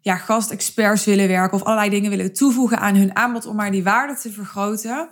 ja, 0.00 0.16
gastexperts 0.16 1.04
willen 1.04 1.28
werken 1.28 1.58
of 1.58 1.64
allerlei 1.64 1.90
dingen 1.90 2.10
willen 2.10 2.32
toevoegen 2.32 2.78
aan 2.78 2.94
hun 2.94 3.16
aanbod 3.16 3.46
om 3.46 3.56
maar 3.56 3.70
die 3.70 3.82
waarde 3.82 4.16
te 4.16 4.32
vergroten. 4.32 5.10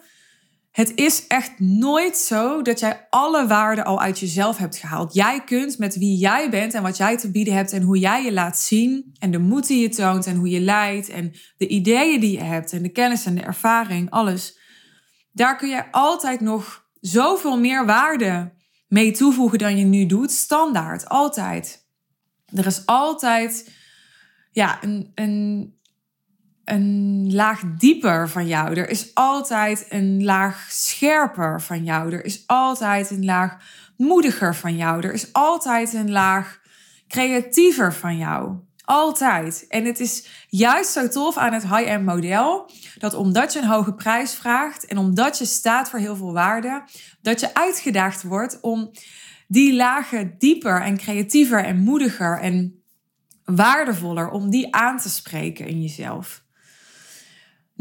Het 0.71 0.93
is 0.95 1.27
echt 1.27 1.59
nooit 1.59 2.17
zo 2.17 2.63
dat 2.63 2.81
jij 2.81 3.07
alle 3.11 3.47
waarde 3.47 3.85
al 3.85 4.01
uit 4.01 4.19
jezelf 4.19 4.57
hebt 4.57 4.77
gehaald. 4.77 5.15
Jij 5.15 5.45
kunt 5.45 5.79
met 5.79 5.97
wie 5.97 6.17
jij 6.17 6.51
bent 6.51 6.75
en 6.75 6.83
wat 6.83 6.97
jij 6.97 7.19
te 7.19 7.31
bieden 7.31 7.55
hebt 7.55 7.73
en 7.73 7.83
hoe 7.83 7.99
jij 7.99 8.25
je 8.25 8.33
laat 8.33 8.59
zien 8.59 9.13
en 9.19 9.31
de 9.31 9.39
moed 9.39 9.67
die 9.67 9.81
je 9.81 9.89
toont 9.89 10.27
en 10.27 10.37
hoe 10.37 10.49
je 10.49 10.61
leidt 10.61 11.09
en 11.09 11.33
de 11.57 11.67
ideeën 11.67 12.21
die 12.21 12.33
je 12.33 12.43
hebt 12.43 12.73
en 12.73 12.83
de 12.83 12.89
kennis 12.89 13.27
en 13.27 13.35
de 13.35 13.43
ervaring, 13.43 14.11
alles. 14.11 14.59
Daar 15.33 15.57
kun 15.57 15.69
je 15.69 15.93
altijd 15.93 16.41
nog 16.41 16.89
zoveel 17.01 17.59
meer 17.59 17.87
waarde 17.87 18.53
mee 18.89 19.13
toevoegen 19.13 19.59
dan 19.59 19.79
je 19.79 19.85
nu 19.85 20.07
doet. 20.07 20.31
Standaard, 20.31 21.09
altijd. 21.09 21.89
Er 22.55 22.67
is 22.67 22.87
altijd 22.87 23.71
ja, 24.51 24.83
een, 24.83 25.13
een, 25.15 25.75
een 26.71 27.29
laag 27.35 27.63
dieper 27.79 28.29
van 28.29 28.47
jou. 28.47 28.75
Er 28.75 28.89
is 28.89 29.15
altijd 29.15 29.87
een 29.89 30.25
laag 30.25 30.67
scherper 30.69 31.63
van 31.63 31.85
jou. 31.85 32.13
Er 32.13 32.25
is 32.25 32.43
altijd 32.47 33.11
een 33.11 33.25
laag 33.25 33.57
moediger 33.97 34.55
van 34.55 34.77
jou. 34.77 35.03
Er 35.03 35.13
is 35.13 35.33
altijd 35.33 35.93
een 35.93 36.11
laag 36.11 36.61
creatiever 37.09 37.95
van 37.95 38.17
jou. 38.17 38.57
Altijd. 38.85 39.65
En 39.69 39.85
het 39.85 40.01
is 40.01 40.47
juist 40.49 40.93
zo 40.93 41.09
tof 41.09 41.37
aan 41.37 41.53
het 41.53 41.63
high-end 41.63 42.05
model 42.05 42.71
dat 42.99 43.15
omdat 43.15 43.53
je 43.53 43.59
een 43.59 43.69
hoge 43.69 43.95
prijs 43.95 44.35
vraagt 44.35 44.87
en 44.87 44.99
omdat 44.99 45.39
je 45.39 45.45
staat 45.45 45.91
voor 45.91 45.99
heel 45.99 46.17
veel 46.17 46.33
waarde, 46.33 46.83
dat 47.23 47.41
je 47.41 47.55
uitgedaagd 47.55 48.23
wordt 48.23 48.61
om 48.61 48.91
die 49.49 49.75
lagen 49.75 50.35
dieper 50.39 50.83
en 50.83 50.97
creatiever 50.97 51.65
en 51.65 51.79
moediger 51.79 52.39
en 52.39 52.83
waardevoller 53.45 54.31
om 54.31 54.51
die 54.51 54.75
aan 54.75 54.99
te 54.99 55.09
spreken 55.09 55.67
in 55.67 55.83
jezelf. 55.83 56.40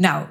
Nou, 0.00 0.26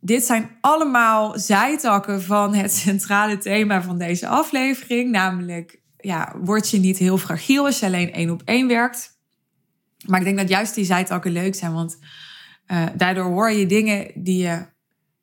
dit 0.00 0.24
zijn 0.24 0.50
allemaal 0.60 1.38
zijtakken 1.38 2.22
van 2.22 2.54
het 2.54 2.72
centrale 2.72 3.38
thema 3.38 3.82
van 3.82 3.98
deze 3.98 4.28
aflevering, 4.28 5.10
namelijk 5.10 5.80
ja, 5.96 6.34
word 6.42 6.70
je 6.70 6.78
niet 6.78 6.98
heel 6.98 7.18
fragiel 7.18 7.64
als 7.64 7.78
je 7.78 7.86
alleen 7.86 8.12
één 8.12 8.30
op 8.30 8.42
één 8.44 8.68
werkt. 8.68 9.18
Maar 10.06 10.18
ik 10.18 10.24
denk 10.24 10.38
dat 10.38 10.48
juist 10.48 10.74
die 10.74 10.84
zijtakken 10.84 11.32
leuk 11.32 11.54
zijn, 11.54 11.72
want 11.72 11.98
uh, 12.66 12.86
daardoor 12.96 13.24
hoor 13.24 13.50
je 13.50 13.66
dingen 13.66 14.10
die 14.14 14.42
je 14.42 14.66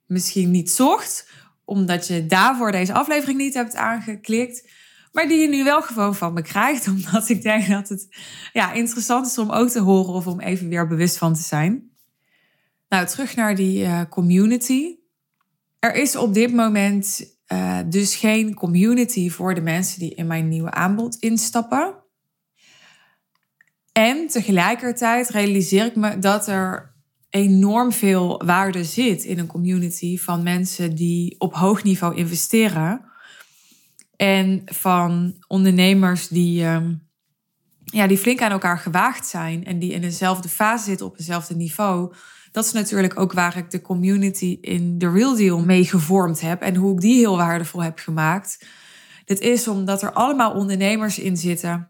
misschien 0.06 0.52
niet 0.52 0.72
zocht, 0.72 1.30
omdat 1.66 2.08
je 2.08 2.26
daarvoor 2.26 2.72
deze 2.72 2.94
aflevering 2.94 3.38
niet 3.38 3.54
hebt 3.54 3.76
aangeklikt. 3.76 4.70
Maar 5.12 5.28
die 5.28 5.38
je 5.38 5.48
nu 5.48 5.64
wel 5.64 5.82
gewoon 5.82 6.16
van 6.16 6.34
me 6.34 6.42
krijgt, 6.42 6.88
omdat 6.96 7.30
ik 7.30 7.42
denk 7.42 7.68
dat 7.68 7.90
het 7.90 8.08
ja, 8.54 8.72
interessant 8.72 9.28
is 9.28 9.38
om 9.38 9.52
ook 9.52 9.70
te 9.70 9.80
horen 9.80 10.14
of 10.14 10.28
om 10.28 10.40
even 10.40 10.70
weer 10.70 10.88
bewust 10.88 11.18
van 11.18 11.34
te 11.34 11.42
zijn. 11.42 11.90
Nou, 12.90 13.06
terug 13.06 13.36
naar 13.36 13.56
die 13.56 13.84
uh, 13.84 14.02
community. 14.10 14.96
Er 15.80 15.96
is 15.96 16.16
op 16.16 16.34
dit 16.34 16.54
moment 16.54 17.36
uh, 17.52 17.80
dus 17.86 18.16
geen 18.16 18.54
community 18.54 19.30
voor 19.30 19.56
de 19.56 19.62
mensen 19.62 20.00
die 20.00 20.16
in 20.16 20.28
mijn 20.28 20.48
nieuwe 20.48 20.72
aanbod 20.72 21.16
instappen. 21.16 21.96
En 23.92 24.28
tegelijkertijd 24.28 25.30
realiseer 25.30 25.86
ik 25.86 25.96
me 25.96 26.20
dat 26.20 26.48
er 26.48 26.96
enorm 27.30 27.92
veel 27.92 28.46
waarde 28.46 28.84
zit 28.84 29.24
in 29.24 29.40
een 29.40 29.48
community 29.48 30.18
van 30.18 30.44
mensen 30.44 30.96
die 30.96 31.36
op 31.40 31.54
hoog 31.54 31.84
niveau 31.84 32.16
investeren. 32.16 33.06
En 34.16 34.62
van 34.66 35.36
ondernemers 35.48 36.28
die, 36.28 36.64
ehm, 36.64 36.94
ja, 37.84 38.08
die 38.08 38.18
flink 38.18 38.42
aan 38.42 38.52
elkaar 38.52 38.80
gewaagd 38.80 39.28
zijn 39.28 39.66
en 39.66 39.80
die 39.80 39.92
in 39.92 40.02
dezelfde 40.02 40.50
fase 40.50 40.84
zitten 40.84 41.06
op 41.06 41.16
hetzelfde 41.16 41.56
niveau. 41.56 42.14
Dat 42.60 42.68
is 42.68 42.74
natuurlijk 42.74 43.20
ook 43.20 43.34
waar 43.34 43.58
ik 43.58 43.72
de 43.72 43.82
community 43.82 44.58
in 44.62 44.98
The 44.98 45.12
Real 45.12 45.36
Deal 45.36 45.60
mee 45.60 45.86
gevormd 45.86 46.42
heb 46.42 46.62
en 46.62 46.76
hoe 46.76 46.94
ik 46.94 47.02
die 47.02 47.18
heel 47.18 47.38
waardevol 47.38 47.84
heb 47.84 48.00
gemaakt. 48.00 48.66
Dit 49.26 49.40
is 49.40 49.68
omdat 49.68 50.02
er 50.02 50.14
allemaal 50.14 50.52
ondernemers 50.52 51.20
in 51.20 51.38
zitten 51.38 51.90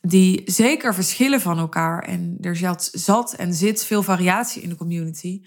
die 0.00 0.42
zeker 0.44 0.94
verschillen 0.94 1.40
van 1.40 1.58
elkaar. 1.58 2.02
En 2.02 2.36
er 2.40 2.56
zat, 2.56 2.90
zat 2.92 3.32
en 3.32 3.54
zit 3.54 3.84
veel 3.84 4.02
variatie 4.02 4.62
in 4.62 4.68
de 4.68 4.76
community. 4.76 5.42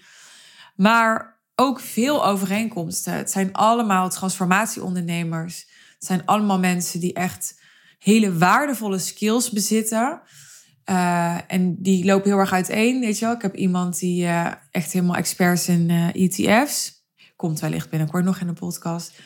Maar 0.76 1.40
ook 1.54 1.80
veel 1.80 2.26
overeenkomsten. 2.26 3.12
Het 3.12 3.30
zijn 3.30 3.52
allemaal 3.52 4.10
transformatieondernemers. 4.10 5.58
Het 5.94 6.04
zijn 6.04 6.26
allemaal 6.26 6.58
mensen 6.58 7.00
die 7.00 7.14
echt 7.14 7.60
hele 7.98 8.38
waardevolle 8.38 8.98
skills 8.98 9.50
bezitten. 9.50 10.20
Uh, 10.90 11.38
en 11.46 11.82
die 11.82 12.04
lopen 12.04 12.30
heel 12.30 12.38
erg 12.38 12.52
uiteen, 12.52 13.00
weet 13.00 13.18
je 13.18 13.24
wel. 13.24 13.34
Ik 13.34 13.42
heb 13.42 13.54
iemand 13.54 13.98
die 13.98 14.22
uh, 14.22 14.52
echt 14.70 14.92
helemaal 14.92 15.16
expert 15.16 15.58
is 15.58 15.68
in 15.68 15.88
uh, 15.88 16.14
ETF's. 16.14 17.04
Komt 17.36 17.60
wellicht 17.60 17.90
binnenkort 17.90 18.24
nog 18.24 18.40
in 18.40 18.46
de 18.46 18.52
podcast. 18.52 19.20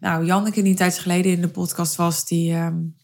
Nou, 0.00 0.24
Janneke, 0.24 0.62
die 0.62 0.70
een 0.70 0.76
tijdje 0.76 1.00
geleden 1.00 1.32
in 1.32 1.40
de 1.40 1.48
podcast 1.48 1.96
was, 1.96 2.26
die, 2.26 2.54
um, 2.54 2.96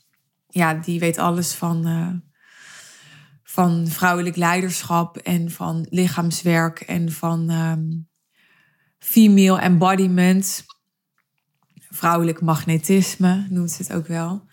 ja, 0.46 0.74
die 0.74 1.00
weet 1.00 1.18
alles 1.18 1.54
van, 1.54 2.22
van 3.42 3.86
vrouwelijk 3.86 4.36
leiderschap 4.36 5.16
en 5.16 5.50
van 5.50 5.86
lichaamswerk 5.90 6.80
en 6.80 7.12
van 7.12 7.50
um, 7.50 8.08
female 8.98 9.60
embodiment. 9.60 10.64
Vrouwelijk 11.88 12.40
magnetisme 12.40 13.46
noemt 13.48 13.70
ze 13.70 13.82
het 13.82 13.92
ook 13.92 14.06
wel. 14.06 14.46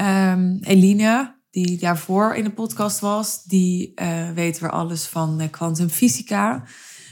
Um, 0.00 0.58
Eline, 0.62 1.33
die 1.54 1.78
daarvoor 1.78 2.34
in 2.34 2.44
de 2.44 2.52
podcast 2.52 3.00
was, 3.00 3.44
die 3.44 3.92
uh, 3.94 4.30
weet 4.30 4.58
weer 4.58 4.70
alles 4.70 5.06
van 5.06 5.48
kwantumfysica. 5.50 6.64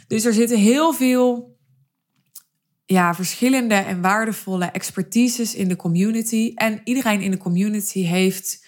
dus 0.06 0.24
er 0.24 0.32
zitten 0.32 0.58
heel 0.58 0.92
veel 0.92 1.56
ja, 2.84 3.14
verschillende 3.14 3.74
en 3.74 4.00
waardevolle 4.00 4.64
expertises 4.64 5.54
in 5.54 5.68
de 5.68 5.76
community. 5.76 6.52
En 6.54 6.80
iedereen 6.84 7.20
in 7.20 7.30
de 7.30 7.36
community 7.36 8.02
heeft 8.02 8.66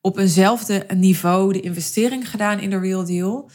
op 0.00 0.18
eenzelfde 0.18 0.86
niveau 0.94 1.52
de 1.52 1.60
investering 1.60 2.30
gedaan 2.30 2.58
in 2.58 2.70
de 2.70 2.78
Real 2.78 3.04
Deal. 3.04 3.50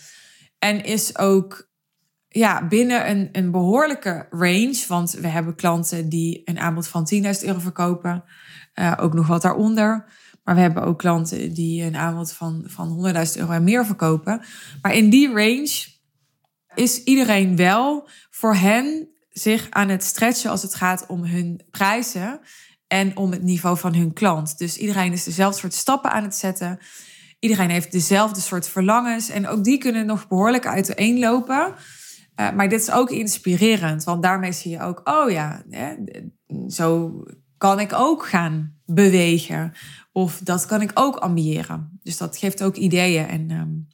En 0.60 0.84
is 0.84 1.18
ook 1.18 1.70
ja, 2.28 2.68
binnen 2.68 3.10
een, 3.10 3.30
een 3.32 3.52
behoorlijke 3.52 4.28
range. 4.30 4.84
Want 4.88 5.12
we 5.12 5.28
hebben 5.28 5.56
klanten 5.56 6.10
die 6.10 6.42
een 6.46 6.60
aanbod 6.60 6.88
van 6.88 7.08
10.000 7.14 7.22
euro 7.22 7.60
verkopen. 7.60 8.24
Uh, 8.76 8.94
ook 9.00 9.14
nog 9.14 9.28
wat 9.28 9.42
daaronder. 9.42 10.20
Maar 10.44 10.56
we 10.56 10.62
hebben 10.62 10.84
ook 10.84 10.98
klanten 10.98 11.54
die 11.54 11.84
een 11.84 11.96
aanbod 11.96 12.34
van, 12.34 12.64
van 12.66 13.14
100.000 13.16 13.38
euro 13.38 13.52
en 13.52 13.64
meer 13.64 13.86
verkopen. 13.86 14.42
Maar 14.82 14.94
in 14.94 15.10
die 15.10 15.28
range 15.28 15.86
is 16.76 17.04
iedereen 17.04 17.56
wel 17.56 18.10
voor 18.30 18.56
hen 18.56 19.10
zich 19.30 19.68
aan 19.70 19.90
het 19.90 20.04
stretchen 20.04 20.52
als 20.52 20.62
het 20.62 20.76
gaat 20.76 21.06
om 21.08 21.24
hun 21.24 21.62
prijzen 21.72 22.40
en 22.88 23.18
om 23.18 23.32
het 23.32 23.44
niveau 23.44 23.78
van 23.78 23.96
hun 23.96 24.14
klant. 24.14 24.58
Dus 24.58 24.78
iedereen 24.78 25.12
is 25.12 25.24
dezelfde 25.24 25.60
soort 25.60 25.74
stappen 25.74 26.12
aan 26.12 26.24
het 26.24 26.36
zetten. 26.36 26.80
Iedereen 27.40 27.70
heeft 27.70 27.92
dezelfde 27.92 28.42
soort 28.42 28.68
verlangens 28.68 29.30
en 29.30 29.48
ook 29.48 29.64
die 29.64 29.78
kunnen 29.78 30.06
nog 30.06 30.28
behoorlijk 30.28 30.68
uiteenlopen. 30.68 31.76
Uh, 32.36 32.52
maar 32.52 32.70
dit 32.70 32.82
is 32.82 32.92
ook 32.92 33.10
inspirerend, 33.10 34.04
want 34.04 34.24
daarmee 34.24 34.52
zie 34.52 34.72
je 34.72 34.82
ook, 34.82 35.02
oh 35.04 35.32
ja, 35.32 35.64
hè, 35.70 35.96
zo 36.68 37.14
kan 37.58 37.80
ik 37.80 37.94
ook 37.94 38.28
gaan 38.28 38.80
bewegen. 38.86 39.74
Of 40.12 40.40
dat 40.44 40.66
kan 40.66 40.82
ik 40.82 40.92
ook 40.94 41.16
ambiëren. 41.16 42.00
Dus 42.04 42.18
dat 42.18 42.38
geeft 42.38 42.64
ook 42.64 42.76
ideeën 42.76 43.28
en, 43.28 43.52
um, 43.52 43.88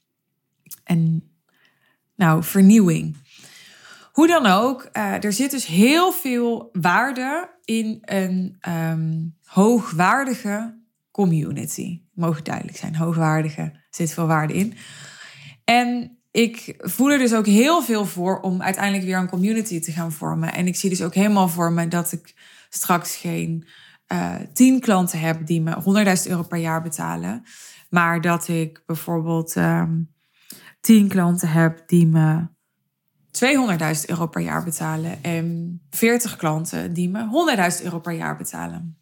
en 0.84 1.32
nou, 2.16 2.44
vernieuwing. 2.44 3.16
Hoe 4.12 4.28
dan 4.28 4.46
ook, 4.46 4.90
uh, 4.94 5.24
er 5.24 5.34
zit 5.34 5.52
dus 5.52 5.66
heel 5.66 6.12
veel 6.12 6.70
waarde 6.72 7.50
in 7.64 7.98
een 8.02 8.58
um, 8.70 9.36
hoogwaardige 9.44 10.80
community. 11.12 12.02
Mogen 12.14 12.44
duidelijk 12.44 12.78
zijn, 12.78 12.96
hoogwaardige, 12.96 13.74
zit 13.90 14.14
veel 14.14 14.28
waarde 14.28 14.54
in. 14.54 14.74
En 15.64 16.18
ik 16.32 16.74
voel 16.78 17.12
er 17.12 17.18
dus 17.18 17.34
ook 17.34 17.46
heel 17.46 17.82
veel 17.82 18.06
voor 18.06 18.40
om 18.40 18.62
uiteindelijk 18.62 19.06
weer 19.06 19.18
een 19.18 19.30
community 19.30 19.80
te 19.80 19.92
gaan 19.92 20.12
vormen. 20.12 20.54
En 20.54 20.68
ik 20.68 20.76
zie 20.76 20.90
dus 20.90 21.02
ook 21.02 21.14
helemaal 21.14 21.48
voor 21.48 21.72
me 21.72 21.88
dat 21.88 22.12
ik 22.12 22.34
straks 22.70 23.16
geen 23.16 23.68
uh, 24.14 24.36
tien 24.54 24.80
klanten 24.80 25.20
heb 25.20 25.46
die 25.46 25.62
me 25.62 25.76
100.000 26.26 26.32
euro 26.32 26.44
per 26.44 26.58
jaar 26.58 26.82
betalen. 26.82 27.44
Maar 27.90 28.22
dat 28.22 28.48
ik 28.48 28.84
bijvoorbeeld 28.86 29.56
um, 29.56 30.14
tien 30.82 31.08
klanten 31.08 31.50
heb 31.50 31.84
die 31.88 32.08
me 32.08 32.48
200.000 33.46 34.06
euro 34.06 34.28
per 34.28 34.42
jaar 34.42 34.64
betalen. 34.64 35.24
En 35.24 35.80
40 35.90 36.36
klanten 36.36 36.94
die 36.94 37.10
me 37.10 37.76
100.000 37.80 37.84
euro 37.84 38.00
per 38.00 38.14
jaar 38.14 38.38
betalen. 38.38 38.98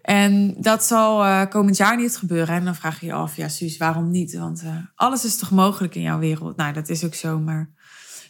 En 0.00 0.54
dat 0.58 0.84
zal 0.84 1.24
uh, 1.24 1.44
komend 1.48 1.76
jaar 1.76 1.96
niet 1.96 2.16
gebeuren. 2.16 2.54
En 2.54 2.64
dan 2.64 2.74
vraag 2.74 3.00
je 3.00 3.06
je 3.06 3.12
af, 3.12 3.36
ja 3.36 3.48
Suus, 3.48 3.76
waarom 3.76 4.10
niet? 4.10 4.34
Want 4.34 4.62
uh, 4.62 4.76
alles 4.94 5.24
is 5.24 5.36
toch 5.36 5.50
mogelijk 5.50 5.94
in 5.94 6.02
jouw 6.02 6.18
wereld? 6.18 6.56
Nou, 6.56 6.72
dat 6.72 6.88
is 6.88 7.04
ook 7.04 7.14
zo, 7.14 7.38
maar 7.38 7.70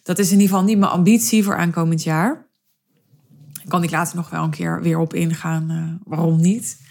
dat 0.02 0.18
is 0.18 0.26
in 0.26 0.32
ieder 0.32 0.48
geval 0.48 0.64
niet 0.64 0.78
mijn 0.78 0.90
ambitie 0.90 1.44
voor 1.44 1.56
aankomend 1.56 2.02
jaar 2.02 2.45
kan 3.68 3.82
ik 3.82 3.90
later 3.90 4.16
nog 4.16 4.30
wel 4.30 4.44
een 4.44 4.50
keer 4.50 4.82
weer 4.82 4.98
op 4.98 5.14
ingaan. 5.14 5.70
Uh, 5.70 5.94
waarom 6.04 6.40
niet? 6.40 6.84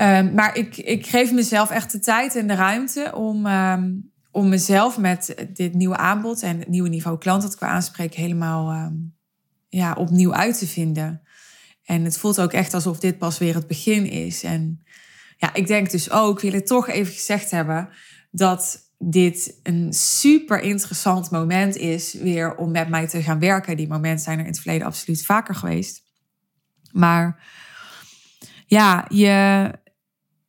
Uh, 0.00 0.32
maar 0.34 0.56
ik, 0.56 0.76
ik 0.76 1.06
geef 1.06 1.32
mezelf 1.32 1.70
echt 1.70 1.92
de 1.92 1.98
tijd 1.98 2.36
en 2.36 2.46
de 2.46 2.54
ruimte 2.54 3.12
om, 3.14 3.46
uh, 3.46 3.82
om 4.30 4.48
mezelf 4.48 4.98
met 4.98 5.46
dit 5.54 5.74
nieuwe 5.74 5.96
aanbod 5.96 6.42
en 6.42 6.58
het 6.58 6.68
nieuwe 6.68 6.88
niveau 6.88 7.18
klant 7.18 7.42
dat 7.42 7.52
ik 7.52 7.58
wil 7.58 7.68
aanspreken 7.68 8.20
helemaal 8.20 8.70
ehm, 8.70 8.94
ja, 9.68 9.92
opnieuw 9.92 10.34
uit 10.34 10.58
te 10.58 10.66
vinden. 10.66 11.22
En 11.84 12.04
het 12.04 12.18
voelt 12.18 12.40
ook 12.40 12.52
echt 12.52 12.74
alsof 12.74 12.98
dit 12.98 13.18
pas 13.18 13.38
weer 13.38 13.54
het 13.54 13.66
begin 13.66 14.06
is. 14.06 14.42
En 14.42 14.82
ja, 15.36 15.54
ik 15.54 15.66
denk 15.66 15.90
dus 15.90 16.10
ook, 16.10 16.40
wil 16.40 16.52
het 16.52 16.66
toch 16.66 16.88
even 16.88 17.12
gezegd 17.12 17.50
hebben, 17.50 17.88
dat 18.30 18.87
dit 18.98 19.58
een 19.62 19.92
super 19.92 20.60
interessant 20.60 21.30
moment 21.30 21.76
is 21.76 22.12
weer 22.12 22.56
om 22.56 22.70
met 22.70 22.88
mij 22.88 23.08
te 23.08 23.22
gaan 23.22 23.38
werken. 23.38 23.76
Die 23.76 23.88
momenten 23.88 24.24
zijn 24.24 24.38
er 24.38 24.44
in 24.44 24.50
het 24.50 24.60
verleden 24.60 24.86
absoluut 24.86 25.24
vaker 25.24 25.54
geweest. 25.54 26.02
Maar 26.92 27.42
ja, 28.66 29.04
je, 29.08 29.70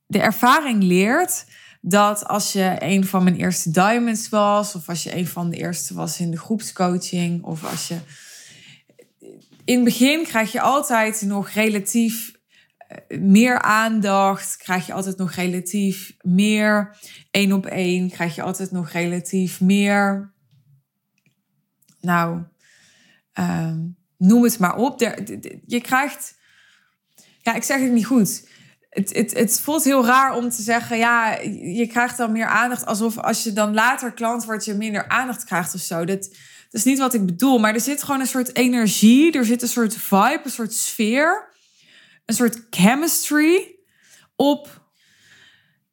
de 0.05 0.19
ervaring 0.19 0.83
leert 0.83 1.45
dat 1.81 2.27
als 2.27 2.53
je 2.53 2.75
een 2.79 3.05
van 3.05 3.23
mijn 3.23 3.35
eerste 3.35 3.71
diamonds 3.71 4.29
was, 4.29 4.75
of 4.75 4.89
als 4.89 5.03
je 5.03 5.15
een 5.15 5.27
van 5.27 5.49
de 5.49 5.57
eerste 5.57 5.93
was 5.93 6.19
in 6.19 6.31
de 6.31 6.37
groepscoaching, 6.37 7.43
of 7.43 7.63
als 7.63 7.87
je. 7.87 7.97
In 9.65 9.75
het 9.75 9.83
begin 9.83 10.23
krijg 10.23 10.51
je 10.51 10.61
altijd 10.61 11.21
nog 11.21 11.49
relatief 11.49 12.28
meer 13.19 13.61
aandacht, 13.61 14.57
krijg 14.57 14.85
je 14.85 14.93
altijd 14.93 15.17
nog 15.17 15.31
relatief 15.31 16.15
meer. 16.21 16.97
één 17.31 17.51
op 17.51 17.65
één 17.65 18.09
krijg 18.09 18.35
je 18.35 18.41
altijd 18.41 18.71
nog 18.71 18.89
relatief 18.89 19.61
meer. 19.61 20.33
Nou, 22.01 22.43
ehm, 23.33 23.79
noem 24.17 24.43
het 24.43 24.59
maar 24.59 24.75
op. 24.75 24.99
Je 25.65 25.81
krijgt, 25.81 26.37
ja, 27.41 27.53
ik 27.53 27.63
zeg 27.63 27.81
het 27.81 27.91
niet 27.91 28.05
goed. 28.05 28.47
Het, 28.89 29.15
het, 29.15 29.33
het 29.33 29.59
voelt 29.59 29.83
heel 29.83 30.05
raar 30.05 30.35
om 30.35 30.49
te 30.49 30.61
zeggen, 30.61 30.97
ja, 30.97 31.37
je 31.61 31.87
krijgt 31.87 32.17
dan 32.17 32.31
meer 32.31 32.47
aandacht. 32.47 32.85
Alsof 32.85 33.17
als 33.17 33.43
je 33.43 33.53
dan 33.53 33.73
later 33.73 34.11
klant 34.11 34.45
wordt, 34.45 34.65
je 34.65 34.73
minder 34.73 35.07
aandacht 35.07 35.43
krijgt 35.43 35.73
of 35.73 35.81
zo. 35.81 36.05
Dat, 36.05 36.21
dat 36.21 36.29
is 36.71 36.83
niet 36.83 36.99
wat 36.99 37.13
ik 37.13 37.25
bedoel. 37.25 37.59
Maar 37.59 37.73
er 37.73 37.79
zit 37.79 38.03
gewoon 38.03 38.19
een 38.19 38.27
soort 38.27 38.55
energie, 38.55 39.31
er 39.31 39.45
zit 39.45 39.61
een 39.61 39.67
soort 39.67 39.95
vibe, 39.95 40.41
een 40.43 40.51
soort 40.51 40.73
sfeer 40.73 41.48
een 42.29 42.35
soort 42.35 42.67
chemistry 42.69 43.75
op 44.35 44.91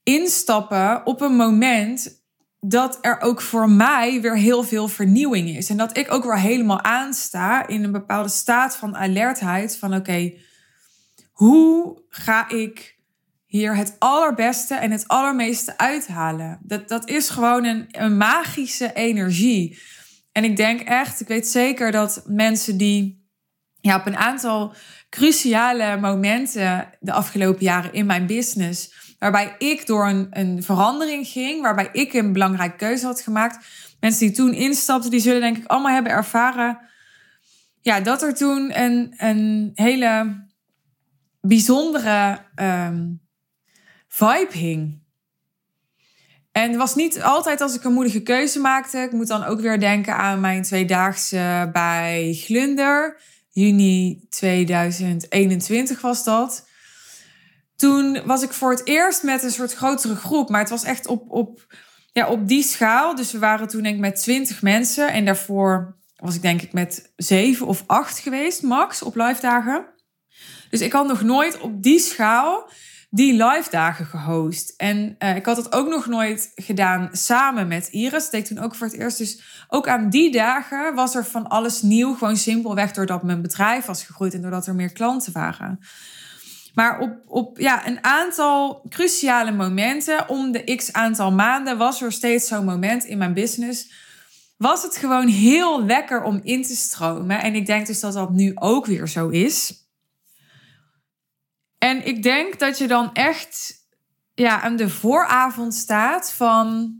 instappen 0.02 1.06
op 1.06 1.20
een 1.20 1.36
moment 1.36 2.24
dat 2.60 2.98
er 3.00 3.20
ook 3.20 3.40
voor 3.40 3.70
mij 3.70 4.20
weer 4.20 4.36
heel 4.36 4.62
veel 4.62 4.88
vernieuwing 4.88 5.48
is. 5.48 5.70
En 5.70 5.76
dat 5.76 5.96
ik 5.96 6.12
ook 6.12 6.24
weer 6.24 6.38
helemaal 6.38 6.82
aansta 6.82 7.66
in 7.66 7.84
een 7.84 7.92
bepaalde 7.92 8.28
staat 8.28 8.76
van 8.76 8.96
alertheid. 8.96 9.78
Van 9.78 9.94
oké, 9.94 10.32
hoe 11.32 12.02
ga 12.08 12.48
ik 12.48 12.98
hier 13.46 13.76
het 13.76 13.96
allerbeste 13.98 14.74
en 14.74 14.90
het 14.90 15.08
allermeeste 15.08 15.78
uithalen? 15.78 16.58
Dat, 16.62 16.88
dat 16.88 17.08
is 17.08 17.28
gewoon 17.28 17.64
een, 17.64 17.86
een 17.90 18.16
magische 18.16 18.92
energie. 18.92 19.78
En 20.32 20.44
ik 20.44 20.56
denk 20.56 20.80
echt, 20.80 21.20
ik 21.20 21.28
weet 21.28 21.48
zeker 21.48 21.90
dat 21.90 22.22
mensen 22.26 22.76
die 22.76 23.24
ja, 23.80 23.96
op 23.96 24.06
een 24.06 24.16
aantal 24.16 24.74
cruciale 25.16 25.96
momenten 26.00 26.88
de 27.00 27.12
afgelopen 27.12 27.64
jaren 27.64 27.92
in 27.92 28.06
mijn 28.06 28.26
business. 28.26 28.92
Waarbij 29.18 29.54
ik 29.58 29.86
door 29.86 30.08
een, 30.08 30.26
een 30.30 30.62
verandering 30.62 31.26
ging, 31.26 31.62
waarbij 31.62 31.88
ik 31.92 32.12
een 32.12 32.32
belangrijke 32.32 32.76
keuze 32.76 33.06
had 33.06 33.20
gemaakt. 33.20 33.66
Mensen 34.00 34.26
die 34.26 34.36
toen 34.36 34.52
instapten, 34.52 35.10
die 35.10 35.20
zullen 35.20 35.40
denk 35.40 35.56
ik 35.56 35.66
allemaal 35.66 35.92
hebben 35.92 36.12
ervaren. 36.12 36.78
Ja, 37.80 38.00
dat 38.00 38.22
er 38.22 38.34
toen 38.34 38.80
een, 38.80 39.14
een 39.16 39.70
hele 39.74 40.44
bijzondere 41.40 42.38
um, 42.56 43.20
vibe 44.08 44.52
hing. 44.58 45.04
En 46.52 46.68
het 46.68 46.76
was 46.76 46.94
niet 46.94 47.22
altijd 47.22 47.60
als 47.60 47.74
ik 47.74 47.84
een 47.84 47.92
moedige 47.92 48.22
keuze 48.22 48.58
maakte. 48.58 48.98
Ik 48.98 49.12
moet 49.12 49.28
dan 49.28 49.44
ook 49.44 49.60
weer 49.60 49.80
denken 49.80 50.16
aan 50.16 50.40
mijn 50.40 50.62
tweedaagse 50.62 51.70
bij 51.72 52.32
Glunder 52.34 53.20
juni 53.56 54.26
2021 54.28 56.00
was 56.00 56.24
dat. 56.24 56.68
toen 57.76 58.26
was 58.26 58.42
ik 58.42 58.52
voor 58.52 58.70
het 58.70 58.86
eerst 58.86 59.22
met 59.22 59.42
een 59.42 59.50
soort 59.50 59.72
grotere 59.74 60.14
groep. 60.14 60.48
Maar 60.48 60.60
het 60.60 60.70
was 60.70 60.84
echt 60.84 61.06
op, 61.06 61.30
op, 61.30 61.74
ja, 62.12 62.28
op 62.28 62.48
die 62.48 62.62
schaal. 62.62 63.14
Dus 63.14 63.32
we 63.32 63.38
waren 63.38 63.68
toen 63.68 63.82
denk 63.82 63.94
ik 63.94 64.00
met 64.00 64.16
twintig 64.16 64.62
mensen. 64.62 65.12
En 65.12 65.24
daarvoor 65.24 65.96
was 66.16 66.34
ik 66.34 66.42
denk 66.42 66.62
ik 66.62 66.72
met 66.72 67.12
zeven 67.16 67.66
of 67.66 67.84
acht 67.86 68.18
geweest, 68.18 68.62
max, 68.62 69.02
op 69.02 69.16
live 69.16 69.40
dagen. 69.40 69.86
Dus 70.70 70.80
ik 70.80 70.92
had 70.92 71.06
nog 71.06 71.22
nooit 71.22 71.60
op 71.60 71.82
die 71.82 71.98
schaal 71.98 72.70
die 73.16 73.32
live 73.32 73.70
dagen 73.70 74.06
gehost. 74.06 74.74
En 74.76 75.16
uh, 75.18 75.36
ik 75.36 75.46
had 75.46 75.56
het 75.56 75.72
ook 75.72 75.88
nog 75.88 76.06
nooit 76.06 76.52
gedaan 76.54 77.08
samen 77.12 77.68
met 77.68 77.88
Iris. 77.88 78.22
Dat 78.22 78.30
deed 78.30 78.46
toen 78.46 78.58
ook 78.58 78.74
voor 78.74 78.86
het 78.86 78.96
eerst. 78.96 79.18
Dus 79.18 79.64
ook 79.68 79.88
aan 79.88 80.10
die 80.10 80.32
dagen 80.32 80.94
was 80.94 81.14
er 81.14 81.24
van 81.24 81.48
alles 81.48 81.82
nieuw. 81.82 82.14
Gewoon 82.14 82.36
simpelweg 82.36 82.92
doordat 82.92 83.22
mijn 83.22 83.42
bedrijf 83.42 83.84
was 83.84 84.04
gegroeid 84.04 84.34
en 84.34 84.42
doordat 84.42 84.66
er 84.66 84.74
meer 84.74 84.92
klanten 84.92 85.32
waren. 85.32 85.78
Maar 86.74 86.98
op, 86.98 87.12
op 87.26 87.58
ja, 87.58 87.86
een 87.86 88.04
aantal 88.04 88.82
cruciale 88.88 89.52
momenten 89.52 90.28
om 90.28 90.52
de 90.52 90.74
x 90.76 90.92
aantal 90.92 91.32
maanden 91.32 91.78
was 91.78 92.02
er 92.02 92.12
steeds 92.12 92.48
zo'n 92.48 92.64
moment 92.64 93.04
in 93.04 93.18
mijn 93.18 93.34
business. 93.34 93.92
Was 94.56 94.82
het 94.82 94.96
gewoon 94.96 95.28
heel 95.28 95.84
lekker 95.84 96.22
om 96.22 96.40
in 96.42 96.62
te 96.62 96.76
stromen. 96.76 97.42
En 97.42 97.54
ik 97.54 97.66
denk 97.66 97.86
dus 97.86 98.00
dat 98.00 98.12
dat 98.12 98.30
nu 98.30 98.52
ook 98.54 98.86
weer 98.86 99.08
zo 99.08 99.28
is. 99.28 99.85
En 101.86 102.06
ik 102.06 102.22
denk 102.22 102.58
dat 102.58 102.78
je 102.78 102.86
dan 102.86 103.12
echt 103.12 103.74
ja, 104.34 104.60
aan 104.62 104.76
de 104.76 104.88
vooravond 104.88 105.74
staat 105.74 106.32
van, 106.32 106.94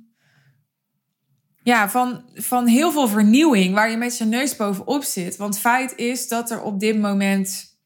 ja, 1.62 1.90
van, 1.90 2.24
van 2.34 2.66
heel 2.66 2.92
veel 2.92 3.08
vernieuwing, 3.08 3.74
waar 3.74 3.90
je 3.90 3.96
met 3.96 4.18
je 4.18 4.24
neus 4.24 4.56
bovenop 4.56 5.02
zit. 5.02 5.36
Want 5.36 5.58
feit 5.58 5.96
is 5.96 6.28
dat 6.28 6.50
er 6.50 6.62
op 6.62 6.80
dit 6.80 6.98
moment 7.00 7.78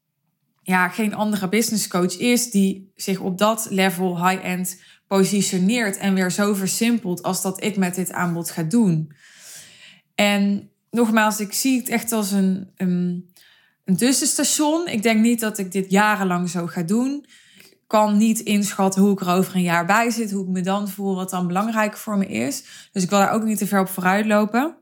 ja, 0.63 0.89
geen 0.89 1.15
andere 1.15 1.49
business 1.49 1.89
coach 1.89 2.19
is 2.19 2.51
die 2.51 2.93
zich 2.95 3.21
op 3.21 3.39
dat 3.39 3.67
level 3.71 4.29
high-end 4.29 4.83
positioneert 5.07 5.97
en 5.97 6.15
weer 6.15 6.31
zo 6.31 6.55
versimpelt 6.55 7.23
als 7.23 7.43
dat 7.43 7.65
ik 7.65 7.77
met 7.77 7.95
dit 7.95 8.13
aanbod 8.13 8.51
ga 8.51 8.63
doen. 8.63 9.13
En 10.15 10.71
nogmaals, 10.91 11.41
ik 11.41 11.53
zie 11.53 11.79
het 11.79 11.89
echt 11.89 12.13
als 12.13 12.31
een, 12.31 12.71
een 12.77 13.30
een 13.85 13.97
tussenstation. 13.97 14.89
Ik 14.89 15.03
denk 15.03 15.21
niet 15.21 15.41
dat 15.41 15.59
ik 15.59 15.73
dit 15.73 15.91
jarenlang 15.91 16.49
zo 16.49 16.67
ga 16.67 16.83
doen. 16.83 17.27
Ik 17.59 17.79
kan 17.87 18.17
niet 18.17 18.41
inschatten 18.41 19.03
hoe 19.03 19.13
ik 19.13 19.21
er 19.21 19.33
over 19.33 19.55
een 19.55 19.63
jaar 19.63 19.87
bij 19.87 20.11
zit, 20.11 20.31
hoe 20.31 20.45
ik 20.45 20.51
me 20.51 20.61
dan 20.61 20.89
voel, 20.89 21.15
wat 21.15 21.31
dan 21.31 21.47
belangrijk 21.47 21.97
voor 21.97 22.19
me 22.19 22.27
is. 22.27 22.65
Dus 22.93 23.03
ik 23.03 23.11
wil 23.11 23.19
daar 23.19 23.33
ook 23.33 23.45
niet 23.45 23.59
te 23.59 23.67
ver 23.67 23.81
op 23.81 23.89
vooruit 23.89 24.27
lopen. 24.27 24.77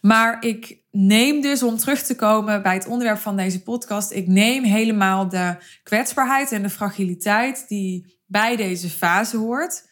Maar 0.00 0.44
ik 0.44 0.82
neem 0.90 1.40
dus, 1.40 1.62
om 1.62 1.76
terug 1.76 2.02
te 2.02 2.14
komen 2.14 2.62
bij 2.62 2.74
het 2.74 2.86
onderwerp 2.86 3.18
van 3.18 3.36
deze 3.36 3.62
podcast, 3.62 4.10
ik 4.10 4.26
neem 4.26 4.64
helemaal 4.64 5.28
de 5.28 5.56
kwetsbaarheid 5.82 6.52
en 6.52 6.62
de 6.62 6.70
fragiliteit 6.70 7.64
die 7.68 8.20
bij 8.26 8.56
deze 8.56 8.88
fase 8.88 9.36
hoort. 9.36 9.88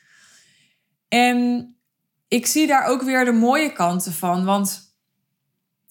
En 1.08 1.68
ik 2.28 2.46
zie 2.46 2.66
daar 2.66 2.86
ook 2.86 3.02
weer 3.02 3.24
de 3.24 3.32
mooie 3.32 3.72
kanten 3.72 4.12
van. 4.12 4.44
Want 4.44 4.91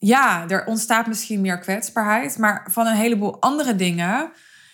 ja, 0.03 0.45
er 0.47 0.65
ontstaat 0.65 1.07
misschien 1.07 1.41
meer 1.41 1.59
kwetsbaarheid. 1.59 2.37
Maar 2.37 2.67
van 2.71 2.87
een 2.87 2.95
heleboel 2.95 3.41
andere 3.41 3.75
dingen 3.75 4.31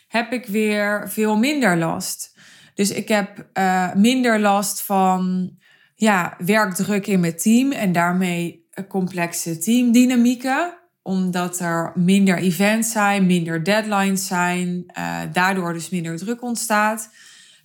heb 0.08 0.32
ik 0.32 0.46
weer 0.46 1.10
veel 1.10 1.38
minder 1.38 1.78
last. 1.78 2.38
Dus 2.74 2.92
ik 2.92 3.08
heb 3.08 3.48
uh, 3.54 3.94
minder 3.94 4.40
last 4.40 4.82
van 4.82 5.52
ja, 5.96 6.36
werkdruk 6.38 7.08
in 7.08 7.20
mijn 7.20 7.38
team 7.38 7.72
en 7.72 7.92
daarmee 7.92 8.68
complexe 8.88 9.58
teamdynamieken. 9.58 10.78
Omdat 11.02 11.60
er 11.60 11.92
minder 11.96 12.38
events 12.38 12.92
zijn, 12.92 13.26
minder 13.26 13.64
deadlines 13.64 14.28
zijn, 14.28 14.86
uh, 14.98 15.20
daardoor 15.34 15.74
dus 15.74 15.90
minder 15.90 16.18
druk 16.18 16.42
ontstaat. 16.42 17.10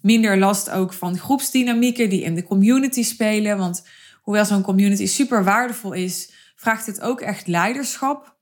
Minder 0.01 0.39
last 0.39 0.71
ook 0.71 0.93
van 0.93 1.19
groepsdynamieken 1.19 2.09
die 2.09 2.23
in 2.23 2.35
de 2.35 2.45
community 2.45 3.03
spelen. 3.03 3.59
Want 3.59 3.87
hoewel 4.23 4.45
zo'n 4.45 4.63
community 4.63 5.07
super 5.07 5.45
waardevol 5.45 5.93
is, 5.93 6.33
vraagt 6.63 6.87
het 6.87 7.01
ook 7.01 7.21
echt 7.21 7.47
leiderschap. 7.47 8.37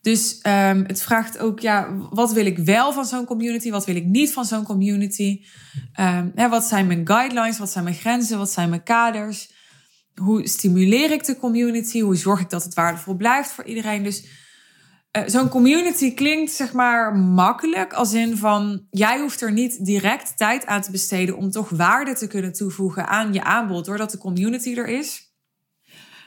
Dus 0.00 0.40
um, 0.46 0.84
het 0.86 1.02
vraagt 1.02 1.38
ook, 1.38 1.60
ja, 1.60 1.94
wat 2.10 2.32
wil 2.32 2.46
ik 2.46 2.58
wel 2.58 2.92
van 2.92 3.04
zo'n 3.04 3.24
community? 3.24 3.70
Wat 3.70 3.86
wil 3.86 3.96
ik 3.96 4.04
niet 4.04 4.32
van 4.32 4.44
zo'n 4.44 4.64
community? 4.64 5.44
Um, 6.00 6.32
wat 6.34 6.64
zijn 6.64 6.86
mijn 6.86 7.06
guidelines? 7.06 7.58
Wat 7.58 7.70
zijn 7.70 7.84
mijn 7.84 7.96
grenzen? 7.96 8.38
Wat 8.38 8.50
zijn 8.50 8.68
mijn 8.68 8.82
kaders? 8.82 9.52
Hoe 10.14 10.48
stimuleer 10.48 11.10
ik 11.10 11.24
de 11.24 11.36
community? 11.36 12.00
Hoe 12.00 12.16
zorg 12.16 12.40
ik 12.40 12.50
dat 12.50 12.64
het 12.64 12.74
waardevol 12.74 13.14
blijft 13.14 13.50
voor 13.50 13.64
iedereen? 13.64 14.02
Dus 14.02 14.26
uh, 15.16 15.22
zo'n 15.26 15.48
community 15.48 16.14
klinkt 16.14 16.52
zeg 16.52 16.72
maar 16.72 17.14
makkelijk, 17.16 17.92
als 17.92 18.12
in 18.12 18.36
van 18.36 18.86
jij 18.90 19.20
hoeft 19.20 19.40
er 19.40 19.52
niet 19.52 19.84
direct 19.84 20.36
tijd 20.36 20.66
aan 20.66 20.80
te 20.80 20.90
besteden 20.90 21.36
om 21.36 21.50
toch 21.50 21.68
waarde 21.68 22.14
te 22.14 22.26
kunnen 22.26 22.52
toevoegen 22.52 23.08
aan 23.08 23.32
je 23.32 23.42
aanbod, 23.42 23.84
doordat 23.84 24.10
de 24.10 24.18
community 24.18 24.74
er 24.74 24.88
is. 24.88 25.32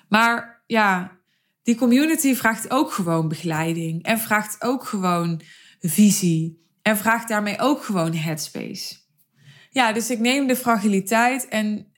Maar 0.09 0.56
ja, 0.67 1.17
die 1.63 1.75
community 1.75 2.35
vraagt 2.35 2.71
ook 2.71 2.91
gewoon 2.91 3.27
begeleiding. 3.27 4.03
En 4.03 4.19
vraagt 4.19 4.63
ook 4.63 4.85
gewoon 4.85 5.41
visie. 5.79 6.65
En 6.81 6.97
vraagt 6.97 7.27
daarmee 7.27 7.59
ook 7.59 7.83
gewoon 7.83 8.13
headspace. 8.13 8.95
Ja, 9.69 9.91
dus 9.91 10.09
ik 10.09 10.19
neem 10.19 10.47
de 10.47 10.55
fragiliteit 10.55 11.47
en 11.47 11.91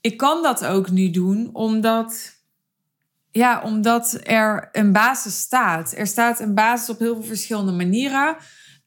ik 0.00 0.16
kan 0.16 0.42
dat 0.42 0.64
ook 0.64 0.90
nu 0.90 1.10
doen 1.10 1.50
omdat, 1.52 2.32
ja, 3.30 3.62
omdat 3.62 4.20
er 4.22 4.68
een 4.72 4.92
basis 4.92 5.38
staat. 5.40 5.92
Er 5.96 6.06
staat 6.06 6.40
een 6.40 6.54
basis 6.54 6.88
op 6.88 6.98
heel 6.98 7.14
veel 7.14 7.24
verschillende 7.24 7.72
manieren. 7.72 8.36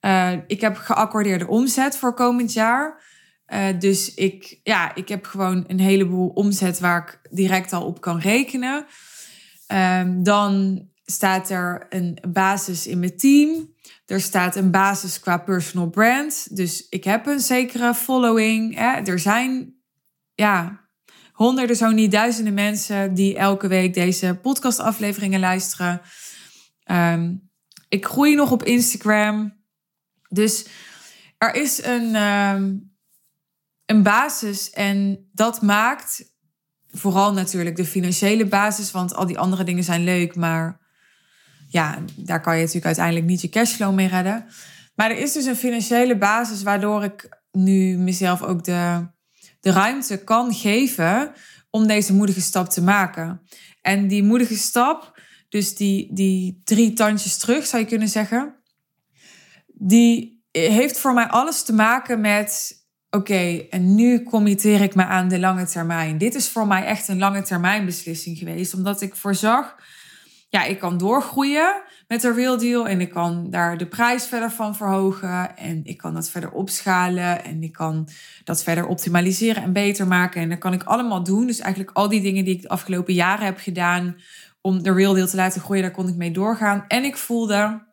Uh, 0.02 0.32
ik 0.48 0.62
heb 0.62 0.76
geaccordeerde 0.76 1.48
omzet 1.48 1.98
voor 1.98 2.14
komend 2.14 2.54
jaar. 2.54 3.04
Uh, 3.48 3.80
dus 3.80 4.14
ik, 4.14 4.60
ja, 4.64 4.96
ik 4.96 5.08
heb 5.08 5.26
gewoon 5.26 5.64
een 5.68 5.80
heleboel 5.80 6.28
omzet 6.30 6.80
waar 6.80 7.02
ik 7.02 7.36
direct 7.38 7.74
al 7.74 7.86
op 7.86 8.02
kan 8.02 8.20
rekenen. 8.20 8.86
Um, 9.74 10.24
dan 10.24 10.82
staat 11.06 11.50
er 11.50 11.86
een 11.90 12.18
basis 12.28 12.88
in 12.88 13.00
mijn 13.00 13.18
team. 13.18 13.74
Er 14.06 14.22
staat 14.22 14.56
een 14.56 14.72
basis 14.72 15.20
qua 15.20 15.38
personal 15.38 15.90
brand. 15.90 16.56
Dus 16.56 16.88
ik 16.90 17.04
heb 17.04 17.26
een 17.26 17.40
zekere 17.40 17.94
following. 17.94 18.76
Hè. 18.76 19.12
Er 19.12 19.20
zijn 19.20 19.76
ja, 20.34 20.90
honderden, 21.32 21.76
zo 21.76 21.92
niet 21.92 22.12
duizenden 22.12 22.54
mensen 22.54 23.14
die 23.14 23.38
elke 23.38 23.68
week 23.68 23.94
deze 23.94 24.40
podcastafleveringen 24.42 25.40
luisteren. 25.40 26.02
Um, 26.92 27.50
ik 27.90 28.06
groei 28.06 28.36
nog 28.36 28.52
op 28.52 28.64
Instagram. 28.64 29.60
Dus 30.30 30.66
er 31.38 31.56
is 31.56 31.84
een, 31.84 32.16
um, 32.16 32.96
een 33.86 34.04
basis 34.04 34.70
en 34.70 35.30
dat 35.34 35.62
maakt 35.62 36.31
vooral 36.92 37.34
natuurlijk 37.34 37.76
de 37.76 37.86
financiële 37.86 38.46
basis, 38.46 38.92
want 38.92 39.16
al 39.16 39.26
die 39.26 39.40
andere 39.40 39.64
dingen 39.64 39.84
zijn 39.84 40.04
leuk, 40.04 40.36
maar 40.36 40.80
ja, 41.68 41.98
daar 42.16 42.42
kan 42.42 42.54
je 42.54 42.60
natuurlijk 42.60 42.86
uiteindelijk 42.86 43.26
niet 43.26 43.42
je 43.42 43.50
cashflow 43.50 43.94
mee 43.94 44.08
redden. 44.08 44.46
Maar 44.96 45.12
er 45.12 45.18
is 45.18 45.34
dus 45.34 45.46
een 45.46 45.56
financiële 45.56 46.18
basis 46.18 46.64
waardoor 46.64 47.04
ik 47.04 47.40
nu 47.52 47.98
mezelf 47.98 48.42
ook 48.42 48.64
de, 48.64 49.08
de 49.60 49.72
ruimte 49.72 50.24
kan 50.24 50.54
geven 50.54 51.34
om 51.70 51.88
deze 51.88 52.14
moedige 52.14 52.42
stap 52.42 52.70
te 52.70 52.82
maken. 52.82 53.42
En 53.82 54.08
die 54.08 54.24
moedige 54.24 54.58
stap, 54.58 55.20
dus 55.50 55.76
die, 55.76 56.14
die 56.14 56.62
drie 56.64 56.94
tandjes 56.94 57.38
terug 57.38 57.66
zou 57.66 57.82
je 57.82 57.88
kunnen 57.88 58.08
zeggen, 58.08 58.56
die 59.68 60.44
heeft 60.52 61.00
voor 61.00 61.14
mij 61.14 61.28
alles 61.28 61.64
te 61.64 61.74
maken 61.74 62.22
met 62.22 62.81
oké, 63.12 63.66
en 63.70 63.96
nu 63.96 64.24
committeer 64.24 64.82
ik 64.82 64.96
me 64.96 65.06
aan 65.06 65.28
de 65.28 65.40
lange 65.40 65.66
termijn. 65.66 66.18
Dit 66.18 66.36
is 66.36 66.50
voor 66.50 66.68
mij 66.68 66.86
echt 66.86 67.08
een 67.08 67.20
lange 67.20 67.42
termijn 67.42 67.86
beslissing 67.86 68.38
geweest, 68.38 68.74
omdat 68.74 69.02
ik 69.02 69.16
voorzag, 69.16 69.76
ja, 70.50 70.64
ik 70.64 70.80
kan 70.80 70.98
doorgroeien 70.98 71.82
met 72.08 72.22
de 72.22 72.34
Real 72.34 72.58
Deal 72.58 72.88
en 72.88 73.02
ik 73.02 73.10
kan 73.10 73.50
daar 73.50 73.78
de 73.78 73.88
prijs 73.88 74.26
verder 74.26 74.52
van 74.52 74.76
verhogen 74.76 75.58
en 75.58 75.82
ik 75.84 75.98
kan 75.98 76.14
dat 76.14 76.30
verder 76.30 76.52
opschalen 76.52 77.44
en 77.44 77.64
ik 77.64 77.74
kan 77.74 78.08
dat 78.44 78.64
verder 78.64 78.88
optimaliseren 78.88 79.64
en 79.64 79.74
beter 79.74 80.08
maken 80.08 80.42
en 80.42 80.50
dat 80.50 80.58
kan 80.58 80.74
ik 80.74 80.84
allemaal 80.84 81.24
doen. 81.24 81.46
Dus 81.46 81.60
eigenlijk 81.60 81.98
al 81.98 82.10
die 82.10 82.22
dingen 82.22 82.46
die 82.46 82.56
ik 82.56 82.62
de 82.62 82.70
afgelopen 82.70 83.14
jaren 83.14 83.46
heb 83.46 83.58
gedaan 83.58 84.16
om 84.62 84.84
de 84.84 84.94
Real 84.94 85.14
Deal 85.14 85.28
te 85.28 85.36
laten 85.36 85.62
groeien, 85.62 85.84
daar 85.84 85.92
kon 85.92 86.08
ik 86.08 86.16
mee 86.16 86.32
doorgaan. 86.32 86.86
En 86.88 87.04
ik 87.04 87.18
voelde, 87.18 87.88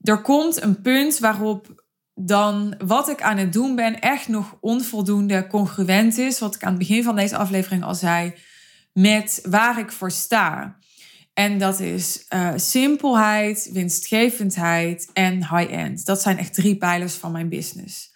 er 0.00 0.22
komt 0.22 0.62
een 0.62 0.80
punt 0.80 1.18
waarop 1.18 1.79
dan 2.22 2.74
wat 2.84 3.08
ik 3.08 3.22
aan 3.22 3.36
het 3.36 3.52
doen 3.52 3.74
ben 3.74 4.00
echt 4.00 4.28
nog 4.28 4.56
onvoldoende 4.60 5.46
congruent 5.46 6.18
is, 6.18 6.38
wat 6.38 6.54
ik 6.54 6.62
aan 6.62 6.70
het 6.70 6.78
begin 6.78 7.02
van 7.02 7.16
deze 7.16 7.36
aflevering 7.36 7.82
al 7.84 7.94
zei, 7.94 8.34
met 8.92 9.40
waar 9.48 9.78
ik 9.78 9.92
voor 9.92 10.10
sta. 10.10 10.78
En 11.34 11.58
dat 11.58 11.80
is 11.80 12.26
uh, 12.34 12.52
simpelheid, 12.56 13.70
winstgevendheid 13.72 15.10
en 15.12 15.34
high-end. 15.34 16.04
Dat 16.04 16.22
zijn 16.22 16.38
echt 16.38 16.54
drie 16.54 16.76
pijlers 16.76 17.14
van 17.14 17.32
mijn 17.32 17.48
business. 17.48 18.14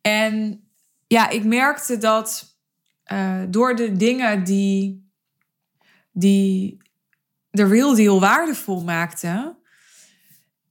En 0.00 0.64
ja, 1.06 1.28
ik 1.28 1.44
merkte 1.44 1.98
dat 1.98 2.56
uh, 3.12 3.42
door 3.48 3.76
de 3.76 3.92
dingen 3.92 4.44
die, 4.44 5.10
die 6.12 6.76
de 7.50 7.66
real 7.66 7.94
deal 7.94 8.20
waardevol 8.20 8.82
maakten, 8.82 9.56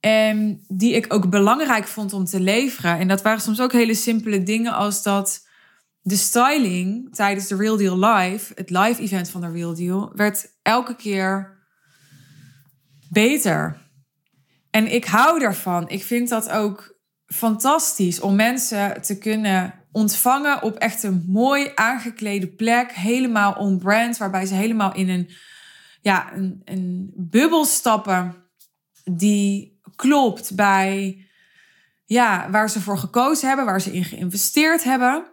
En 0.02 0.66
die 0.68 0.94
ik 0.94 1.14
ook 1.14 1.30
belangrijk 1.30 1.88
vond 1.88 2.14
om 2.14 2.26
te 2.26 2.40
leveren. 2.40 2.98
En 2.98 3.08
dat 3.08 3.22
waren 3.22 3.42
soms 3.42 3.62
ook 3.62 3.72
hele 3.72 3.94
simpele 3.94 4.44
dingen 4.44 4.74
als 4.74 5.04
dat 5.04 5.48
de 6.02 6.16
styling 6.16 7.16
tijdens 7.16 7.48
de 7.48 7.56
Real 7.56 7.78
Deal 7.78 8.00
Live, 8.00 8.54
het 8.56 8.70
live 8.70 9.02
event 9.02 9.30
van 9.30 9.42
de 9.42 9.52
Real 9.52 9.76
Deal, 9.76 10.12
werd 10.16 10.58
elke 10.62 10.96
keer 10.96 11.60
beter. 13.10 13.90
En 14.70 14.94
ik 14.94 15.06
hou 15.06 15.40
daarvan. 15.40 15.90
Ik 15.90 16.04
vind 16.04 16.30
dat 16.30 16.50
ook 16.50 17.00
fantastisch 17.26 18.20
om 18.20 18.36
mensen 18.36 19.02
te 19.02 19.18
kunnen 19.18 19.74
ontvangen 19.92 20.62
op 20.62 20.76
echt 20.76 21.04
een 21.04 21.26
mooi 21.28 21.72
aangeklede 21.76 22.48
plek. 22.48 22.92
Helemaal 22.92 23.54
on 23.54 23.78
brand, 23.78 24.18
waarbij 24.18 24.46
ze 24.46 24.54
helemaal 24.54 24.94
in 24.94 25.10
een, 25.10 25.30
ja, 26.02 26.34
een, 26.34 26.62
een 26.66 27.12
bubbel 27.16 27.66
stappen 27.66 28.36
die 29.04 29.80
klopt 30.02 30.56
bij 30.56 31.26
ja, 32.06 32.50
waar 32.50 32.70
ze 32.70 32.82
voor 32.82 32.98
gekozen 32.98 33.48
hebben, 33.48 33.66
waar 33.66 33.82
ze 33.82 33.94
in 33.94 34.04
geïnvesteerd 34.04 34.84
hebben. 34.84 35.26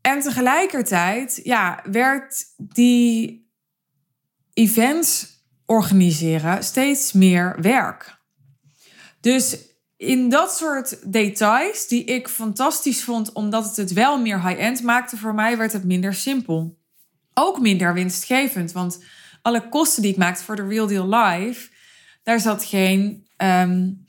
En 0.00 0.20
tegelijkertijd 0.20 1.40
ja, 1.42 1.82
werd 1.90 2.44
die 2.58 3.48
events 4.52 5.26
organiseren 5.66 6.64
steeds 6.64 7.12
meer 7.12 7.56
werk. 7.60 8.18
Dus 9.20 9.58
in 9.96 10.28
dat 10.28 10.56
soort 10.56 11.12
details, 11.12 11.88
die 11.88 12.04
ik 12.04 12.28
fantastisch 12.28 13.04
vond, 13.04 13.32
omdat 13.32 13.64
het 13.64 13.76
het 13.76 13.92
wel 13.92 14.20
meer 14.20 14.48
high-end 14.48 14.82
maakte 14.82 15.16
voor 15.16 15.34
mij, 15.34 15.56
werd 15.56 15.72
het 15.72 15.84
minder 15.84 16.14
simpel. 16.14 16.78
Ook 17.34 17.60
minder 17.60 17.94
winstgevend, 17.94 18.72
want 18.72 19.02
alle 19.42 19.68
kosten 19.68 20.02
die 20.02 20.10
ik 20.10 20.18
maakte 20.18 20.44
voor 20.44 20.56
de 20.56 20.66
Real 20.66 20.86
Deal 20.86 21.08
Live, 21.08 21.72
daar 22.24 22.40
zat 22.40 22.64
geen 22.64 23.26
um, 23.36 24.06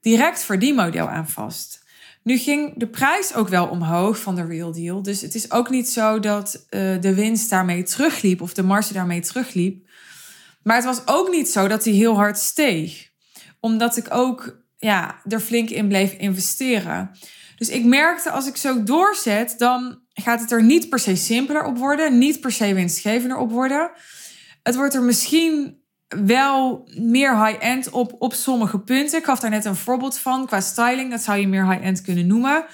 direct 0.00 0.44
verdienmodel 0.44 1.08
aan 1.08 1.28
vast. 1.28 1.84
Nu 2.22 2.38
ging 2.38 2.72
de 2.76 2.86
prijs 2.86 3.34
ook 3.34 3.48
wel 3.48 3.66
omhoog 3.66 4.18
van 4.20 4.34
de 4.34 4.46
Real 4.46 4.72
Deal. 4.72 5.02
Dus 5.02 5.20
het 5.20 5.34
is 5.34 5.50
ook 5.50 5.70
niet 5.70 5.88
zo 5.88 6.20
dat 6.20 6.66
uh, 6.70 7.00
de 7.00 7.14
winst 7.14 7.50
daarmee 7.50 7.82
terugliep 7.82 8.40
of 8.40 8.54
de 8.54 8.62
marge 8.62 8.92
daarmee 8.92 9.20
terugliep. 9.20 9.86
Maar 10.62 10.76
het 10.76 10.84
was 10.84 11.02
ook 11.04 11.30
niet 11.30 11.48
zo 11.48 11.68
dat 11.68 11.84
hij 11.84 11.92
heel 11.92 12.14
hard 12.14 12.38
steeg. 12.38 13.10
Omdat 13.60 13.96
ik 13.96 14.06
ook 14.10 14.64
ja, 14.76 15.20
er 15.28 15.40
flink 15.40 15.70
in 15.70 15.88
bleef 15.88 16.12
investeren. 16.12 17.10
Dus 17.56 17.68
ik 17.68 17.84
merkte 17.84 18.30
als 18.30 18.46
ik 18.46 18.56
zo 18.56 18.82
doorzet, 18.82 19.54
dan 19.58 19.98
gaat 20.14 20.40
het 20.40 20.50
er 20.50 20.62
niet 20.62 20.88
per 20.88 20.98
se 20.98 21.16
simpeler 21.16 21.64
op 21.64 21.78
worden. 21.78 22.18
Niet 22.18 22.40
per 22.40 22.52
se 22.52 22.74
winstgevender 22.74 23.36
op 23.36 23.50
worden. 23.50 23.90
Het 24.62 24.76
wordt 24.76 24.94
er 24.94 25.02
misschien 25.02 25.80
wel 26.08 26.88
meer 26.98 27.46
high-end 27.46 27.90
op, 27.90 28.14
op 28.18 28.32
sommige 28.32 28.78
punten. 28.78 29.18
Ik 29.18 29.24
gaf 29.24 29.40
daar 29.40 29.50
net 29.50 29.64
een 29.64 29.76
voorbeeld 29.76 30.18
van. 30.18 30.46
Qua 30.46 30.60
styling, 30.60 31.10
dat 31.10 31.20
zou 31.20 31.38
je 31.38 31.48
meer 31.48 31.70
high-end 31.70 32.00
kunnen 32.00 32.26
noemen. 32.26 32.64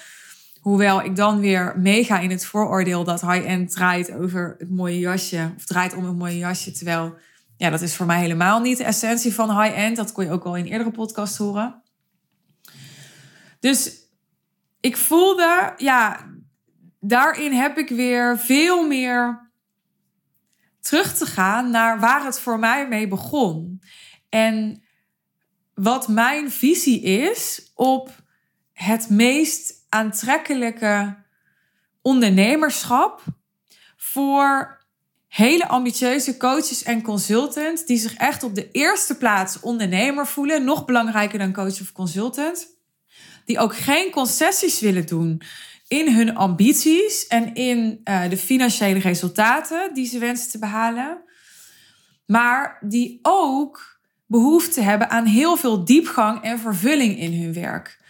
Hoewel 0.61 1.03
ik 1.03 1.17
dan 1.17 1.41
weer 1.41 1.75
meega 1.79 2.19
in 2.19 2.31
het 2.31 2.47
vooroordeel 2.47 3.05
dat 3.05 3.21
high-end 3.21 3.71
draait 3.71 4.13
over 4.13 4.55
het 4.59 4.71
mooie 4.71 4.99
jasje. 4.99 5.53
Of 5.57 5.65
draait 5.65 5.95
om 5.95 6.05
het 6.05 6.17
mooie 6.17 6.39
jasje. 6.39 6.71
Terwijl, 6.73 7.17
ja, 7.57 7.71
dat 7.71 7.81
is 7.81 7.97
voor 7.97 8.07
mij 8.07 8.21
helemaal 8.21 8.61
niet 8.61 8.79
de 8.79 8.85
essentie 8.85 9.35
van 9.35 9.63
high-end. 9.63 9.97
Dat 9.97 10.13
kon 10.13 10.25
je 10.25 10.31
ook 10.31 10.45
al 10.45 10.57
in 10.57 10.67
eerdere 10.67 10.91
podcast 10.91 11.37
horen. 11.37 11.83
Dus 13.61 14.03
ik 14.81 14.97
voelde, 14.97 15.73
ja, 15.77 16.27
daarin 17.01 17.53
heb 17.53 17.79
ik 17.79 17.89
weer 17.89 18.39
veel 18.39 18.87
meer 18.87 19.52
terug 20.83 21.17
te 21.17 21.27
gaan 21.27 21.71
naar 21.71 22.01
waar 22.01 22.25
het 22.25 22.41
voor 22.41 22.59
mij 22.59 22.89
mee 22.89 23.09
begon. 23.09 23.83
En 24.29 24.83
wat 25.75 26.09
mijn 26.09 26.51
visie 26.51 27.01
is 27.01 27.71
op 27.75 28.11
het 28.73 29.11
meest 29.11 29.75
aantrekkelijke 29.89 31.17
ondernemerschap 32.03 33.23
voor 33.97 34.81
hele 35.29 35.69
ambitieuze 35.69 36.37
coaches 36.37 36.83
en 36.83 37.03
consultants 37.03 37.87
die 37.87 37.99
zich 37.99 38.15
echt 38.15 38.43
op 38.43 38.55
de 38.55 38.71
eerste 38.71 39.17
plaats 39.17 39.61
ondernemer 39.61 40.27
voelen, 40.27 40.65
nog 40.65 40.85
belangrijker 40.85 41.39
dan 41.39 41.53
coach 41.53 41.81
of 41.81 41.93
consultant, 41.93 42.67
die 43.45 43.59
ook 43.59 43.77
geen 43.77 44.11
concessies 44.11 44.81
willen 44.81 45.07
doen 45.07 45.43
in 45.93 46.15
hun 46.15 46.37
ambities 46.37 47.27
en 47.27 47.55
in 47.55 48.01
uh, 48.05 48.29
de 48.29 48.37
financiële 48.37 48.99
resultaten 48.99 49.95
die 49.95 50.07
ze 50.07 50.19
wensen 50.19 50.51
te 50.51 50.59
behalen. 50.59 51.23
Maar 52.27 52.79
die 52.81 53.19
ook 53.23 54.01
behoefte 54.27 54.81
hebben 54.81 55.11
aan 55.11 55.25
heel 55.25 55.57
veel 55.57 55.85
diepgang 55.85 56.43
en 56.43 56.59
vervulling 56.59 57.19
in 57.19 57.43
hun 57.43 57.53
werk. 57.53 58.01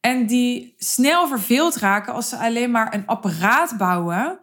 En 0.00 0.26
die 0.26 0.74
snel 0.78 1.28
verveeld 1.28 1.76
raken 1.76 2.12
als 2.12 2.28
ze 2.28 2.36
alleen 2.36 2.70
maar 2.70 2.94
een 2.94 3.06
apparaat 3.06 3.76
bouwen 3.76 4.38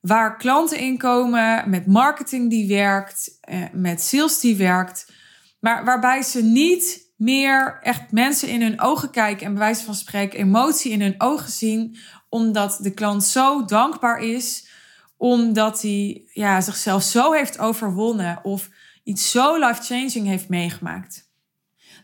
waar 0.00 0.36
klanten 0.36 0.78
in 0.78 0.98
komen, 0.98 1.70
met 1.70 1.86
marketing 1.86 2.50
die 2.50 2.68
werkt, 2.68 3.38
eh, 3.40 3.62
met 3.72 4.02
sales 4.02 4.40
die 4.40 4.56
werkt, 4.56 5.12
maar 5.60 5.84
waarbij 5.84 6.22
ze 6.22 6.42
niet 6.42 7.06
meer 7.18 7.78
echt 7.82 8.12
mensen 8.12 8.48
in 8.48 8.62
hun 8.62 8.80
ogen 8.80 9.10
kijken 9.10 9.46
en 9.46 9.52
bij 9.52 9.62
wijze 9.62 9.84
van 9.84 9.94
spreken 9.94 10.38
emotie 10.38 10.92
in 10.92 11.00
hun 11.00 11.14
ogen 11.18 11.50
zien 11.50 11.96
omdat 12.28 12.78
de 12.82 12.90
klant 12.90 13.24
zo 13.24 13.64
dankbaar 13.64 14.18
is, 14.18 14.68
omdat 15.16 15.82
hij 15.82 16.22
ja, 16.32 16.60
zichzelf 16.60 17.02
zo 17.02 17.32
heeft 17.32 17.58
overwonnen 17.58 18.38
of 18.42 18.68
iets 19.04 19.30
zo 19.30 19.58
life-changing 19.58 20.26
heeft 20.26 20.48
meegemaakt. 20.48 21.26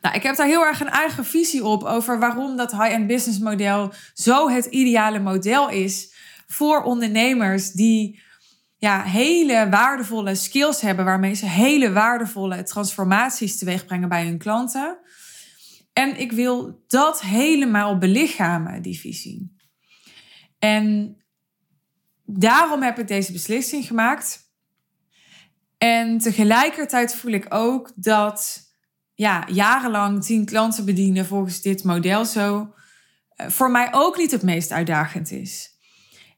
Nou, 0.00 0.16
ik 0.16 0.22
heb 0.22 0.36
daar 0.36 0.46
heel 0.46 0.64
erg 0.64 0.80
een 0.80 0.88
eigen 0.88 1.24
visie 1.24 1.64
op 1.64 1.82
over 1.82 2.18
waarom 2.18 2.56
dat 2.56 2.70
high-end 2.70 3.06
business 3.06 3.38
model 3.38 3.92
zo 4.14 4.48
het 4.48 4.64
ideale 4.64 5.18
model 5.18 5.68
is 5.68 6.14
voor 6.46 6.82
ondernemers 6.82 7.70
die 7.70 8.22
ja, 8.76 9.02
hele 9.02 9.68
waardevolle 9.70 10.34
skills 10.34 10.80
hebben 10.80 11.04
waarmee 11.04 11.34
ze 11.34 11.46
hele 11.46 11.92
waardevolle 11.92 12.62
transformaties 12.62 13.58
teweeg 13.58 13.84
brengen 13.84 14.08
bij 14.08 14.24
hun 14.24 14.38
klanten. 14.38 14.98
En 15.92 16.20
ik 16.20 16.32
wil 16.32 16.84
dat 16.86 17.20
helemaal 17.20 17.98
belichamen, 17.98 18.82
die 18.82 18.98
visie. 18.98 19.53
En 20.64 21.16
daarom 22.24 22.82
heb 22.82 22.98
ik 22.98 23.08
deze 23.08 23.32
beslissing 23.32 23.86
gemaakt. 23.86 24.52
En 25.78 26.18
tegelijkertijd 26.18 27.14
voel 27.14 27.32
ik 27.32 27.46
ook 27.48 27.92
dat 27.94 28.62
ja, 29.14 29.46
jarenlang 29.52 30.24
tien 30.24 30.44
klanten 30.44 30.84
bedienen 30.84 31.26
volgens 31.26 31.60
dit 31.60 31.84
model 31.84 32.24
zo 32.24 32.74
eh, 33.28 33.48
voor 33.48 33.70
mij 33.70 33.88
ook 33.92 34.16
niet 34.16 34.30
het 34.30 34.42
meest 34.42 34.72
uitdagend 34.72 35.30
is. 35.30 35.70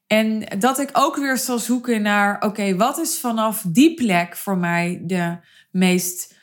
En 0.07 0.59
dat 0.59 0.79
ik 0.79 0.91
ook 0.93 1.17
weer 1.17 1.39
zal 1.39 1.59
zoeken 1.59 2.03
naar, 2.03 2.43
oké, 2.43 2.77
wat 2.77 2.99
is 2.99 3.21
vanaf 3.21 3.65
die 3.69 3.95
plek 3.95 4.37
voor 4.37 4.57
mij 4.59 5.03
de 5.05 5.39
meest 5.71 6.35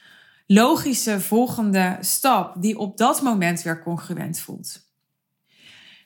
logische 0.48 1.19
volgende 1.19 1.98
stap 2.00 2.62
die 2.62 2.78
op 2.78 2.98
dat 2.98 3.22
moment 3.22 3.62
weer 3.62 3.84
congruent 3.84 4.39
voelt? 4.39 4.83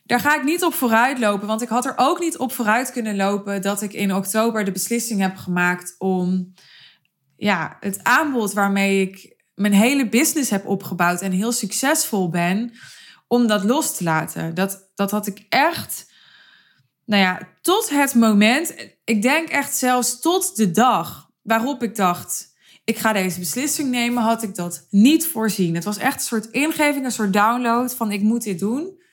Daar 0.07 0.19
ga 0.19 0.35
ik 0.35 0.43
niet 0.43 0.63
op 0.63 0.73
vooruit 0.73 1.19
lopen, 1.19 1.47
want 1.47 1.61
ik 1.61 1.69
had 1.69 1.85
er 1.85 1.93
ook 1.95 2.19
niet 2.19 2.37
op 2.37 2.51
vooruit 2.51 2.91
kunnen 2.91 3.15
lopen 3.15 3.61
dat 3.61 3.81
ik 3.81 3.93
in 3.93 4.15
oktober 4.15 4.65
de 4.65 4.71
beslissing 4.71 5.21
heb 5.21 5.35
gemaakt 5.35 5.95
om 5.97 6.53
ja, 7.35 7.77
het 7.79 8.03
aanbod 8.03 8.53
waarmee 8.53 9.01
ik 9.01 9.35
mijn 9.53 9.73
hele 9.73 10.09
business 10.09 10.49
heb 10.49 10.65
opgebouwd 10.65 11.21
en 11.21 11.31
heel 11.31 11.51
succesvol 11.51 12.29
ben, 12.29 12.71
om 13.27 13.47
dat 13.47 13.63
los 13.63 13.97
te 13.97 14.03
laten. 14.03 14.53
Dat, 14.53 14.91
dat 14.95 15.11
had 15.11 15.27
ik 15.27 15.45
echt, 15.49 16.11
nou 17.05 17.21
ja, 17.21 17.39
tot 17.61 17.89
het 17.89 18.15
moment, 18.15 18.75
ik 19.03 19.21
denk 19.21 19.49
echt 19.49 19.75
zelfs 19.75 20.19
tot 20.19 20.55
de 20.55 20.71
dag 20.71 21.29
waarop 21.41 21.83
ik 21.83 21.95
dacht, 21.95 22.55
ik 22.83 22.97
ga 22.97 23.13
deze 23.13 23.39
beslissing 23.39 23.89
nemen, 23.89 24.23
had 24.23 24.43
ik 24.43 24.55
dat 24.55 24.87
niet 24.89 25.27
voorzien. 25.27 25.75
Het 25.75 25.83
was 25.83 25.97
echt 25.97 26.15
een 26.15 26.21
soort 26.21 26.45
ingeving, 26.45 27.05
een 27.05 27.11
soort 27.11 27.33
download 27.33 27.91
van 27.91 28.11
ik 28.11 28.21
moet 28.21 28.43
dit 28.43 28.59
doen. 28.59 29.05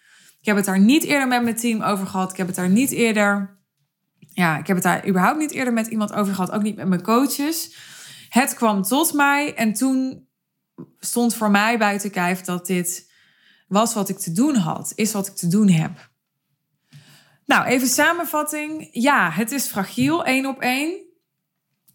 Ik 0.44 0.50
heb 0.50 0.59
het 0.59 0.68
daar 0.68 0.80
niet 0.80 1.04
eerder 1.04 1.28
met 1.28 1.42
mijn 1.42 1.57
team 1.57 1.83
over 1.83 2.07
gehad. 2.07 2.30
Ik 2.30 2.37
heb 2.37 2.46
het 2.46 2.57
daar 2.57 2.68
niet 2.68 2.90
eerder. 2.90 3.59
Ja, 4.18 4.59
ik 4.59 4.66
heb 4.66 4.76
het 4.76 4.85
daar 4.85 5.09
überhaupt 5.09 5.38
niet 5.38 5.50
eerder 5.50 5.72
met 5.72 5.87
iemand 5.87 6.12
over 6.12 6.35
gehad. 6.35 6.50
Ook 6.50 6.62
niet 6.62 6.76
met 6.76 6.88
mijn 6.88 7.02
coaches. 7.02 7.76
Het 8.28 8.54
kwam 8.54 8.83
tot 8.83 9.12
mij 9.12 9.54
en 9.54 9.72
toen 9.72 10.28
stond 10.98 11.35
voor 11.35 11.50
mij 11.50 11.78
buiten 11.78 12.11
kijf 12.11 12.40
dat 12.40 12.66
dit 12.66 13.12
was 13.68 13.94
wat 13.94 14.09
ik 14.09 14.18
te 14.18 14.33
doen 14.33 14.54
had. 14.54 14.92
Is 14.94 15.12
wat 15.12 15.26
ik 15.26 15.35
te 15.35 15.48
doen 15.48 15.68
heb. 15.68 16.11
Nou, 17.46 17.64
even 17.64 17.88
samenvatting. 17.88 18.88
Ja, 18.90 19.30
het 19.30 19.52
is 19.52 19.66
fragiel, 19.66 20.24
één 20.24 20.46
op 20.46 20.61
één. 20.61 21.04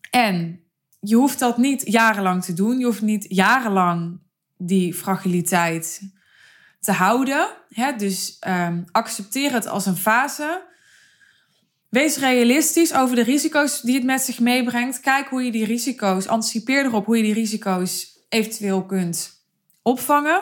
En 0.09 0.63
je 0.99 1.15
hoeft 1.15 1.39
dat 1.39 1.57
niet 1.57 1.81
jarenlang 1.85 2.43
te 2.43 2.53
doen. 2.53 2.79
Je 2.79 2.85
hoeft 2.85 3.01
niet 3.01 3.25
jarenlang 3.27 4.19
die 4.57 4.93
fragiliteit 4.93 6.17
te 6.79 6.91
houden. 6.91 7.47
Hè? 7.69 7.95
Dus 7.95 8.37
um, 8.47 8.85
accepteer 8.91 9.51
het 9.51 9.67
als 9.67 9.85
een 9.85 9.97
fase. 9.97 10.67
Wees 11.89 12.17
realistisch 12.17 12.93
over 12.93 13.15
de 13.15 13.23
risico's 13.23 13.81
die 13.81 13.95
het 13.95 14.03
met 14.03 14.21
zich 14.21 14.39
meebrengt. 14.39 14.99
Kijk 14.99 15.27
hoe 15.27 15.43
je 15.43 15.51
die 15.51 15.65
risico's, 15.65 16.27
anticipeer 16.27 16.85
erop 16.85 17.05
hoe 17.05 17.17
je 17.17 17.23
die 17.23 17.33
risico's 17.33 18.17
eventueel 18.29 18.85
kunt 18.85 19.43
opvangen. 19.81 20.41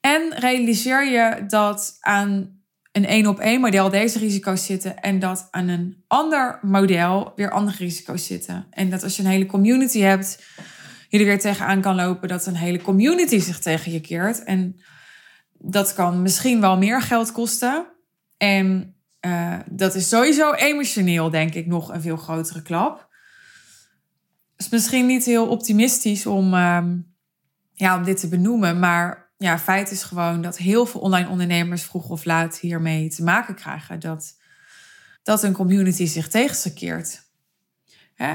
En 0.00 0.34
realiseer 0.34 1.06
je 1.06 1.44
dat 1.46 1.96
aan 2.00 2.60
een 2.92 3.06
één 3.06 3.26
op 3.26 3.38
één 3.38 3.60
model 3.60 3.90
deze 3.90 4.18
risico's 4.18 4.64
zitten 4.64 5.00
en 5.00 5.18
dat 5.18 5.48
aan 5.50 5.68
een 5.68 6.04
ander 6.06 6.58
model 6.62 7.32
weer 7.36 7.50
andere 7.50 7.76
risico's 7.76 8.26
zitten. 8.26 8.66
En 8.70 8.90
dat 8.90 9.02
als 9.02 9.16
je 9.16 9.22
een 9.22 9.28
hele 9.28 9.46
community 9.46 10.00
hebt, 10.00 10.42
je 11.12 11.18
er 11.18 11.24
weer 11.24 11.40
tegenaan 11.40 11.80
kan 11.80 11.94
lopen 11.94 12.28
dat 12.28 12.46
een 12.46 12.56
hele 12.56 12.82
community 12.82 13.38
zich 13.38 13.58
tegen 13.58 13.92
je 13.92 14.00
keert. 14.00 14.44
En 14.44 14.80
dat 15.52 15.94
kan 15.94 16.22
misschien 16.22 16.60
wel 16.60 16.76
meer 16.76 17.02
geld 17.02 17.32
kosten. 17.32 17.86
En 18.36 18.94
uh, 19.20 19.58
dat 19.70 19.94
is 19.94 20.08
sowieso 20.08 20.52
emotioneel, 20.52 21.30
denk 21.30 21.54
ik, 21.54 21.66
nog 21.66 21.92
een 21.92 22.00
veel 22.00 22.16
grotere 22.16 22.62
klap. 22.62 22.98
Het 24.56 24.66
is 24.66 24.68
misschien 24.68 25.06
niet 25.06 25.24
heel 25.24 25.48
optimistisch 25.48 26.26
om, 26.26 26.54
uh, 26.54 26.84
ja, 27.72 27.96
om 27.96 28.04
dit 28.04 28.20
te 28.20 28.28
benoemen, 28.28 28.78
maar 28.78 29.32
ja, 29.36 29.58
feit 29.58 29.90
is 29.90 30.02
gewoon 30.02 30.42
dat 30.42 30.58
heel 30.58 30.86
veel 30.86 31.00
online 31.00 31.28
ondernemers 31.28 31.82
vroeg 31.82 32.08
of 32.08 32.24
laat 32.24 32.58
hiermee 32.58 33.10
te 33.10 33.22
maken 33.22 33.54
krijgen. 33.54 34.00
Dat, 34.00 34.36
dat 35.22 35.42
een 35.42 35.52
community 35.52 36.06
zich 36.06 36.28
tegen 36.28 36.56
ze 36.56 36.72
keert. 36.72 37.22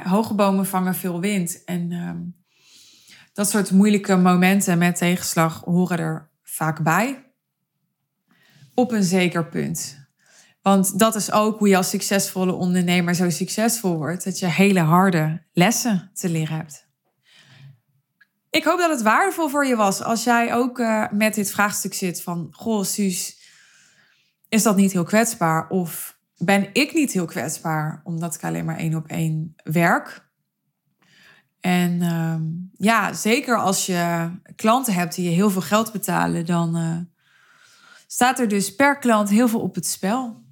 hoge 0.03 0.33
bomen 0.33 0.65
vangen 0.65 0.95
veel 0.95 1.19
wind. 1.19 1.63
En 1.63 1.91
uh, 1.91 2.11
dat 3.37 3.49
soort 3.49 3.71
moeilijke 3.71 4.15
momenten 4.15 4.77
met 4.77 4.95
tegenslag 4.95 5.61
horen 5.65 5.97
er 5.97 6.29
vaak 6.43 6.83
bij. 6.83 7.31
Op 8.73 8.91
een 8.91 9.03
zeker 9.03 9.47
punt. 9.47 10.07
Want 10.61 10.99
dat 10.99 11.15
is 11.15 11.31
ook 11.31 11.59
hoe 11.59 11.67
je 11.67 11.77
als 11.77 11.89
succesvolle 11.89 12.53
ondernemer 12.53 13.15
zo 13.15 13.29
succesvol 13.29 13.97
wordt. 13.97 14.23
Dat 14.23 14.39
je 14.39 14.45
hele 14.45 14.79
harde 14.79 15.43
lessen 15.53 16.11
te 16.13 16.29
leren 16.29 16.55
hebt. 16.55 16.87
Ik 18.49 18.63
hoop 18.63 18.79
dat 18.79 18.89
het 18.89 19.01
waardevol 19.01 19.49
voor 19.49 19.65
je 19.65 19.75
was 19.75 20.03
als 20.03 20.23
jij 20.23 20.53
ook 20.53 20.79
uh, 20.79 21.11
met 21.11 21.33
dit 21.33 21.51
vraagstuk 21.51 21.93
zit 21.93 22.21
van... 22.21 22.47
Goh, 22.51 22.83
Suus, 22.83 23.37
is 24.49 24.63
dat 24.63 24.75
niet 24.75 24.91
heel 24.91 25.03
kwetsbaar? 25.03 25.69
Of 25.69 26.19
ben 26.37 26.69
ik 26.73 26.93
niet 26.93 27.11
heel 27.11 27.25
kwetsbaar 27.25 28.01
omdat 28.03 28.35
ik 28.35 28.43
alleen 28.43 28.65
maar 28.65 28.77
één 28.77 28.95
op 28.95 29.07
één 29.07 29.55
werk? 29.63 30.26
En 31.59 32.01
uh, 32.01 32.35
ja, 32.73 33.13
zeker 33.13 33.57
als 33.57 33.85
je 33.85 34.29
klanten 34.55 34.93
hebt 34.93 35.15
die 35.15 35.29
je 35.29 35.35
heel 35.35 35.49
veel 35.49 35.61
geld 35.61 35.91
betalen... 35.91 36.45
dan 36.45 36.77
uh, 36.77 36.97
staat 38.07 38.39
er 38.39 38.47
dus 38.47 38.75
per 38.75 38.97
klant 38.97 39.29
heel 39.29 39.47
veel 39.47 39.61
op 39.61 39.75
het 39.75 39.87
spel 39.87 40.45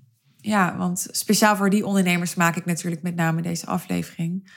ja, 0.45 0.77
want 0.77 1.07
speciaal 1.11 1.55
voor 1.55 1.69
die 1.69 1.85
ondernemers 1.85 2.35
maak 2.35 2.55
ik 2.55 2.65
natuurlijk 2.65 3.01
met 3.01 3.15
name 3.15 3.41
deze 3.41 3.65
aflevering. 3.65 4.51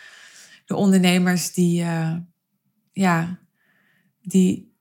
De 0.66 0.74
ondernemers 0.74 1.52
die, 1.52 1.82
uh, 1.82 2.14
ja, 2.92 3.38
die 4.22 4.76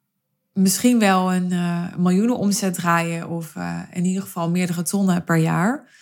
misschien 0.54 1.00
wel 1.00 1.34
een 1.34 1.52
uh, 1.52 1.96
miljoenen 1.96 2.38
omzet 2.38 2.74
draaien 2.74 3.30
of 3.30 3.56
in 3.92 4.06
ieder 4.06 4.22
geval 4.22 4.50
meerdere 4.50 4.82
tonnen 4.82 5.24
per 5.24 5.38
jaar. 5.38 5.96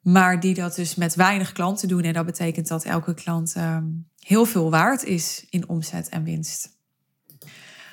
Maar 0.00 0.40
die 0.40 0.54
dat 0.54 0.74
dus 0.74 0.94
met 0.94 1.14
weinig 1.14 1.52
klanten 1.52 1.88
doen. 1.88 2.02
En 2.02 2.12
dat 2.12 2.26
betekent 2.26 2.68
dat 2.68 2.84
elke 2.84 3.14
klant 3.14 3.54
ehm, 3.54 3.84
heel 4.24 4.44
veel 4.44 4.70
waard 4.70 5.04
is 5.04 5.46
in 5.50 5.68
omzet 5.68 6.08
en 6.08 6.24
winst. 6.24 6.72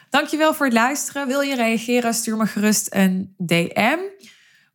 Dankjewel 0.09 0.53
voor 0.53 0.65
het 0.65 0.75
luisteren. 0.75 1.27
Wil 1.27 1.41
je 1.41 1.55
reageren? 1.55 2.13
Stuur 2.13 2.37
me 2.37 2.45
gerust 2.45 2.87
een 2.89 3.33
DM. 3.37 3.97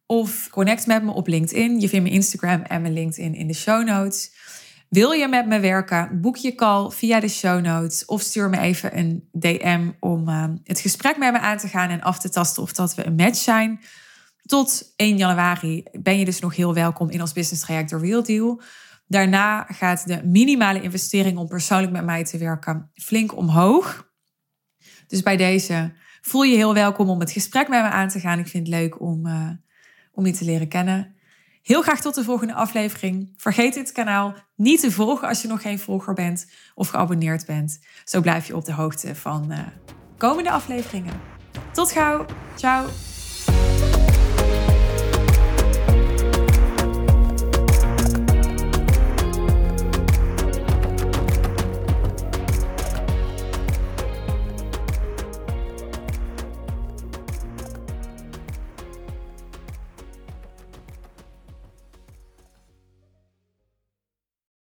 Of 0.06 0.48
connect 0.50 0.86
met 0.86 1.02
me 1.02 1.12
op 1.12 1.26
LinkedIn. 1.26 1.80
Je 1.80 1.88
vindt 1.88 2.04
mijn 2.04 2.16
Instagram 2.16 2.62
en 2.62 2.82
mijn 2.82 2.92
LinkedIn 2.92 3.34
in 3.34 3.46
de 3.46 3.54
show 3.54 3.86
notes. 3.86 4.32
Wil 4.88 5.10
je 5.10 5.28
met 5.28 5.46
me 5.46 5.60
werken? 5.60 6.20
Boek 6.20 6.36
je 6.36 6.54
call 6.54 6.90
via 6.90 7.20
de 7.20 7.28
show 7.28 7.60
notes. 7.60 8.04
Of 8.04 8.20
stuur 8.20 8.48
me 8.48 8.58
even 8.58 8.98
een 8.98 9.28
DM 9.32 9.90
om 10.00 10.28
uh, 10.28 10.44
het 10.64 10.80
gesprek 10.80 11.16
met 11.16 11.32
me 11.32 11.38
aan 11.38 11.58
te 11.58 11.68
gaan 11.68 11.90
en 11.90 12.00
af 12.00 12.18
te 12.18 12.30
tasten 12.30 12.62
of 12.62 12.72
dat 12.72 12.94
we 12.94 13.06
een 13.06 13.14
match 13.14 13.38
zijn. 13.38 13.80
Tot 14.42 14.92
1 14.96 15.16
januari 15.16 15.82
ben 15.92 16.18
je 16.18 16.24
dus 16.24 16.40
nog 16.40 16.56
heel 16.56 16.74
welkom 16.74 17.10
in 17.10 17.20
ons 17.20 17.32
business 17.32 17.62
traject 17.62 17.90
door 17.90 18.00
Real 18.00 18.22
Deal. 18.22 18.60
Daarna 19.06 19.62
gaat 19.62 20.06
de 20.06 20.24
minimale 20.24 20.82
investering 20.82 21.38
om 21.38 21.48
persoonlijk 21.48 21.92
met 21.92 22.04
mij 22.04 22.24
te 22.24 22.38
werken 22.38 22.90
flink 22.94 23.36
omhoog. 23.36 24.10
Dus 25.06 25.22
bij 25.22 25.36
deze 25.36 25.92
voel 26.20 26.42
je 26.42 26.56
heel 26.56 26.74
welkom 26.74 27.10
om 27.10 27.20
het 27.20 27.30
gesprek 27.30 27.68
met 27.68 27.82
me 27.82 27.88
aan 27.88 28.08
te 28.08 28.20
gaan. 28.20 28.38
Ik 28.38 28.46
vind 28.46 28.66
het 28.66 28.76
leuk 28.76 29.00
om, 29.00 29.26
uh, 29.26 29.50
om 30.12 30.26
je 30.26 30.32
te 30.32 30.44
leren 30.44 30.68
kennen. 30.68 31.14
Heel 31.62 31.82
graag 31.82 32.00
tot 32.00 32.14
de 32.14 32.24
volgende 32.24 32.54
aflevering. 32.54 33.32
Vergeet 33.36 33.74
dit 33.74 33.92
kanaal 33.92 34.34
niet 34.54 34.80
te 34.80 34.92
volgen 34.92 35.28
als 35.28 35.42
je 35.42 35.48
nog 35.48 35.62
geen 35.62 35.78
volger 35.78 36.14
bent 36.14 36.50
of 36.74 36.88
geabonneerd 36.88 37.46
bent. 37.46 37.78
Zo 38.04 38.20
blijf 38.20 38.46
je 38.46 38.56
op 38.56 38.64
de 38.64 38.72
hoogte 38.72 39.14
van 39.14 39.52
uh, 39.52 39.58
komende 40.16 40.50
afleveringen. 40.50 41.20
Tot 41.72 41.92
gauw. 41.92 42.26
Ciao. 42.56 43.15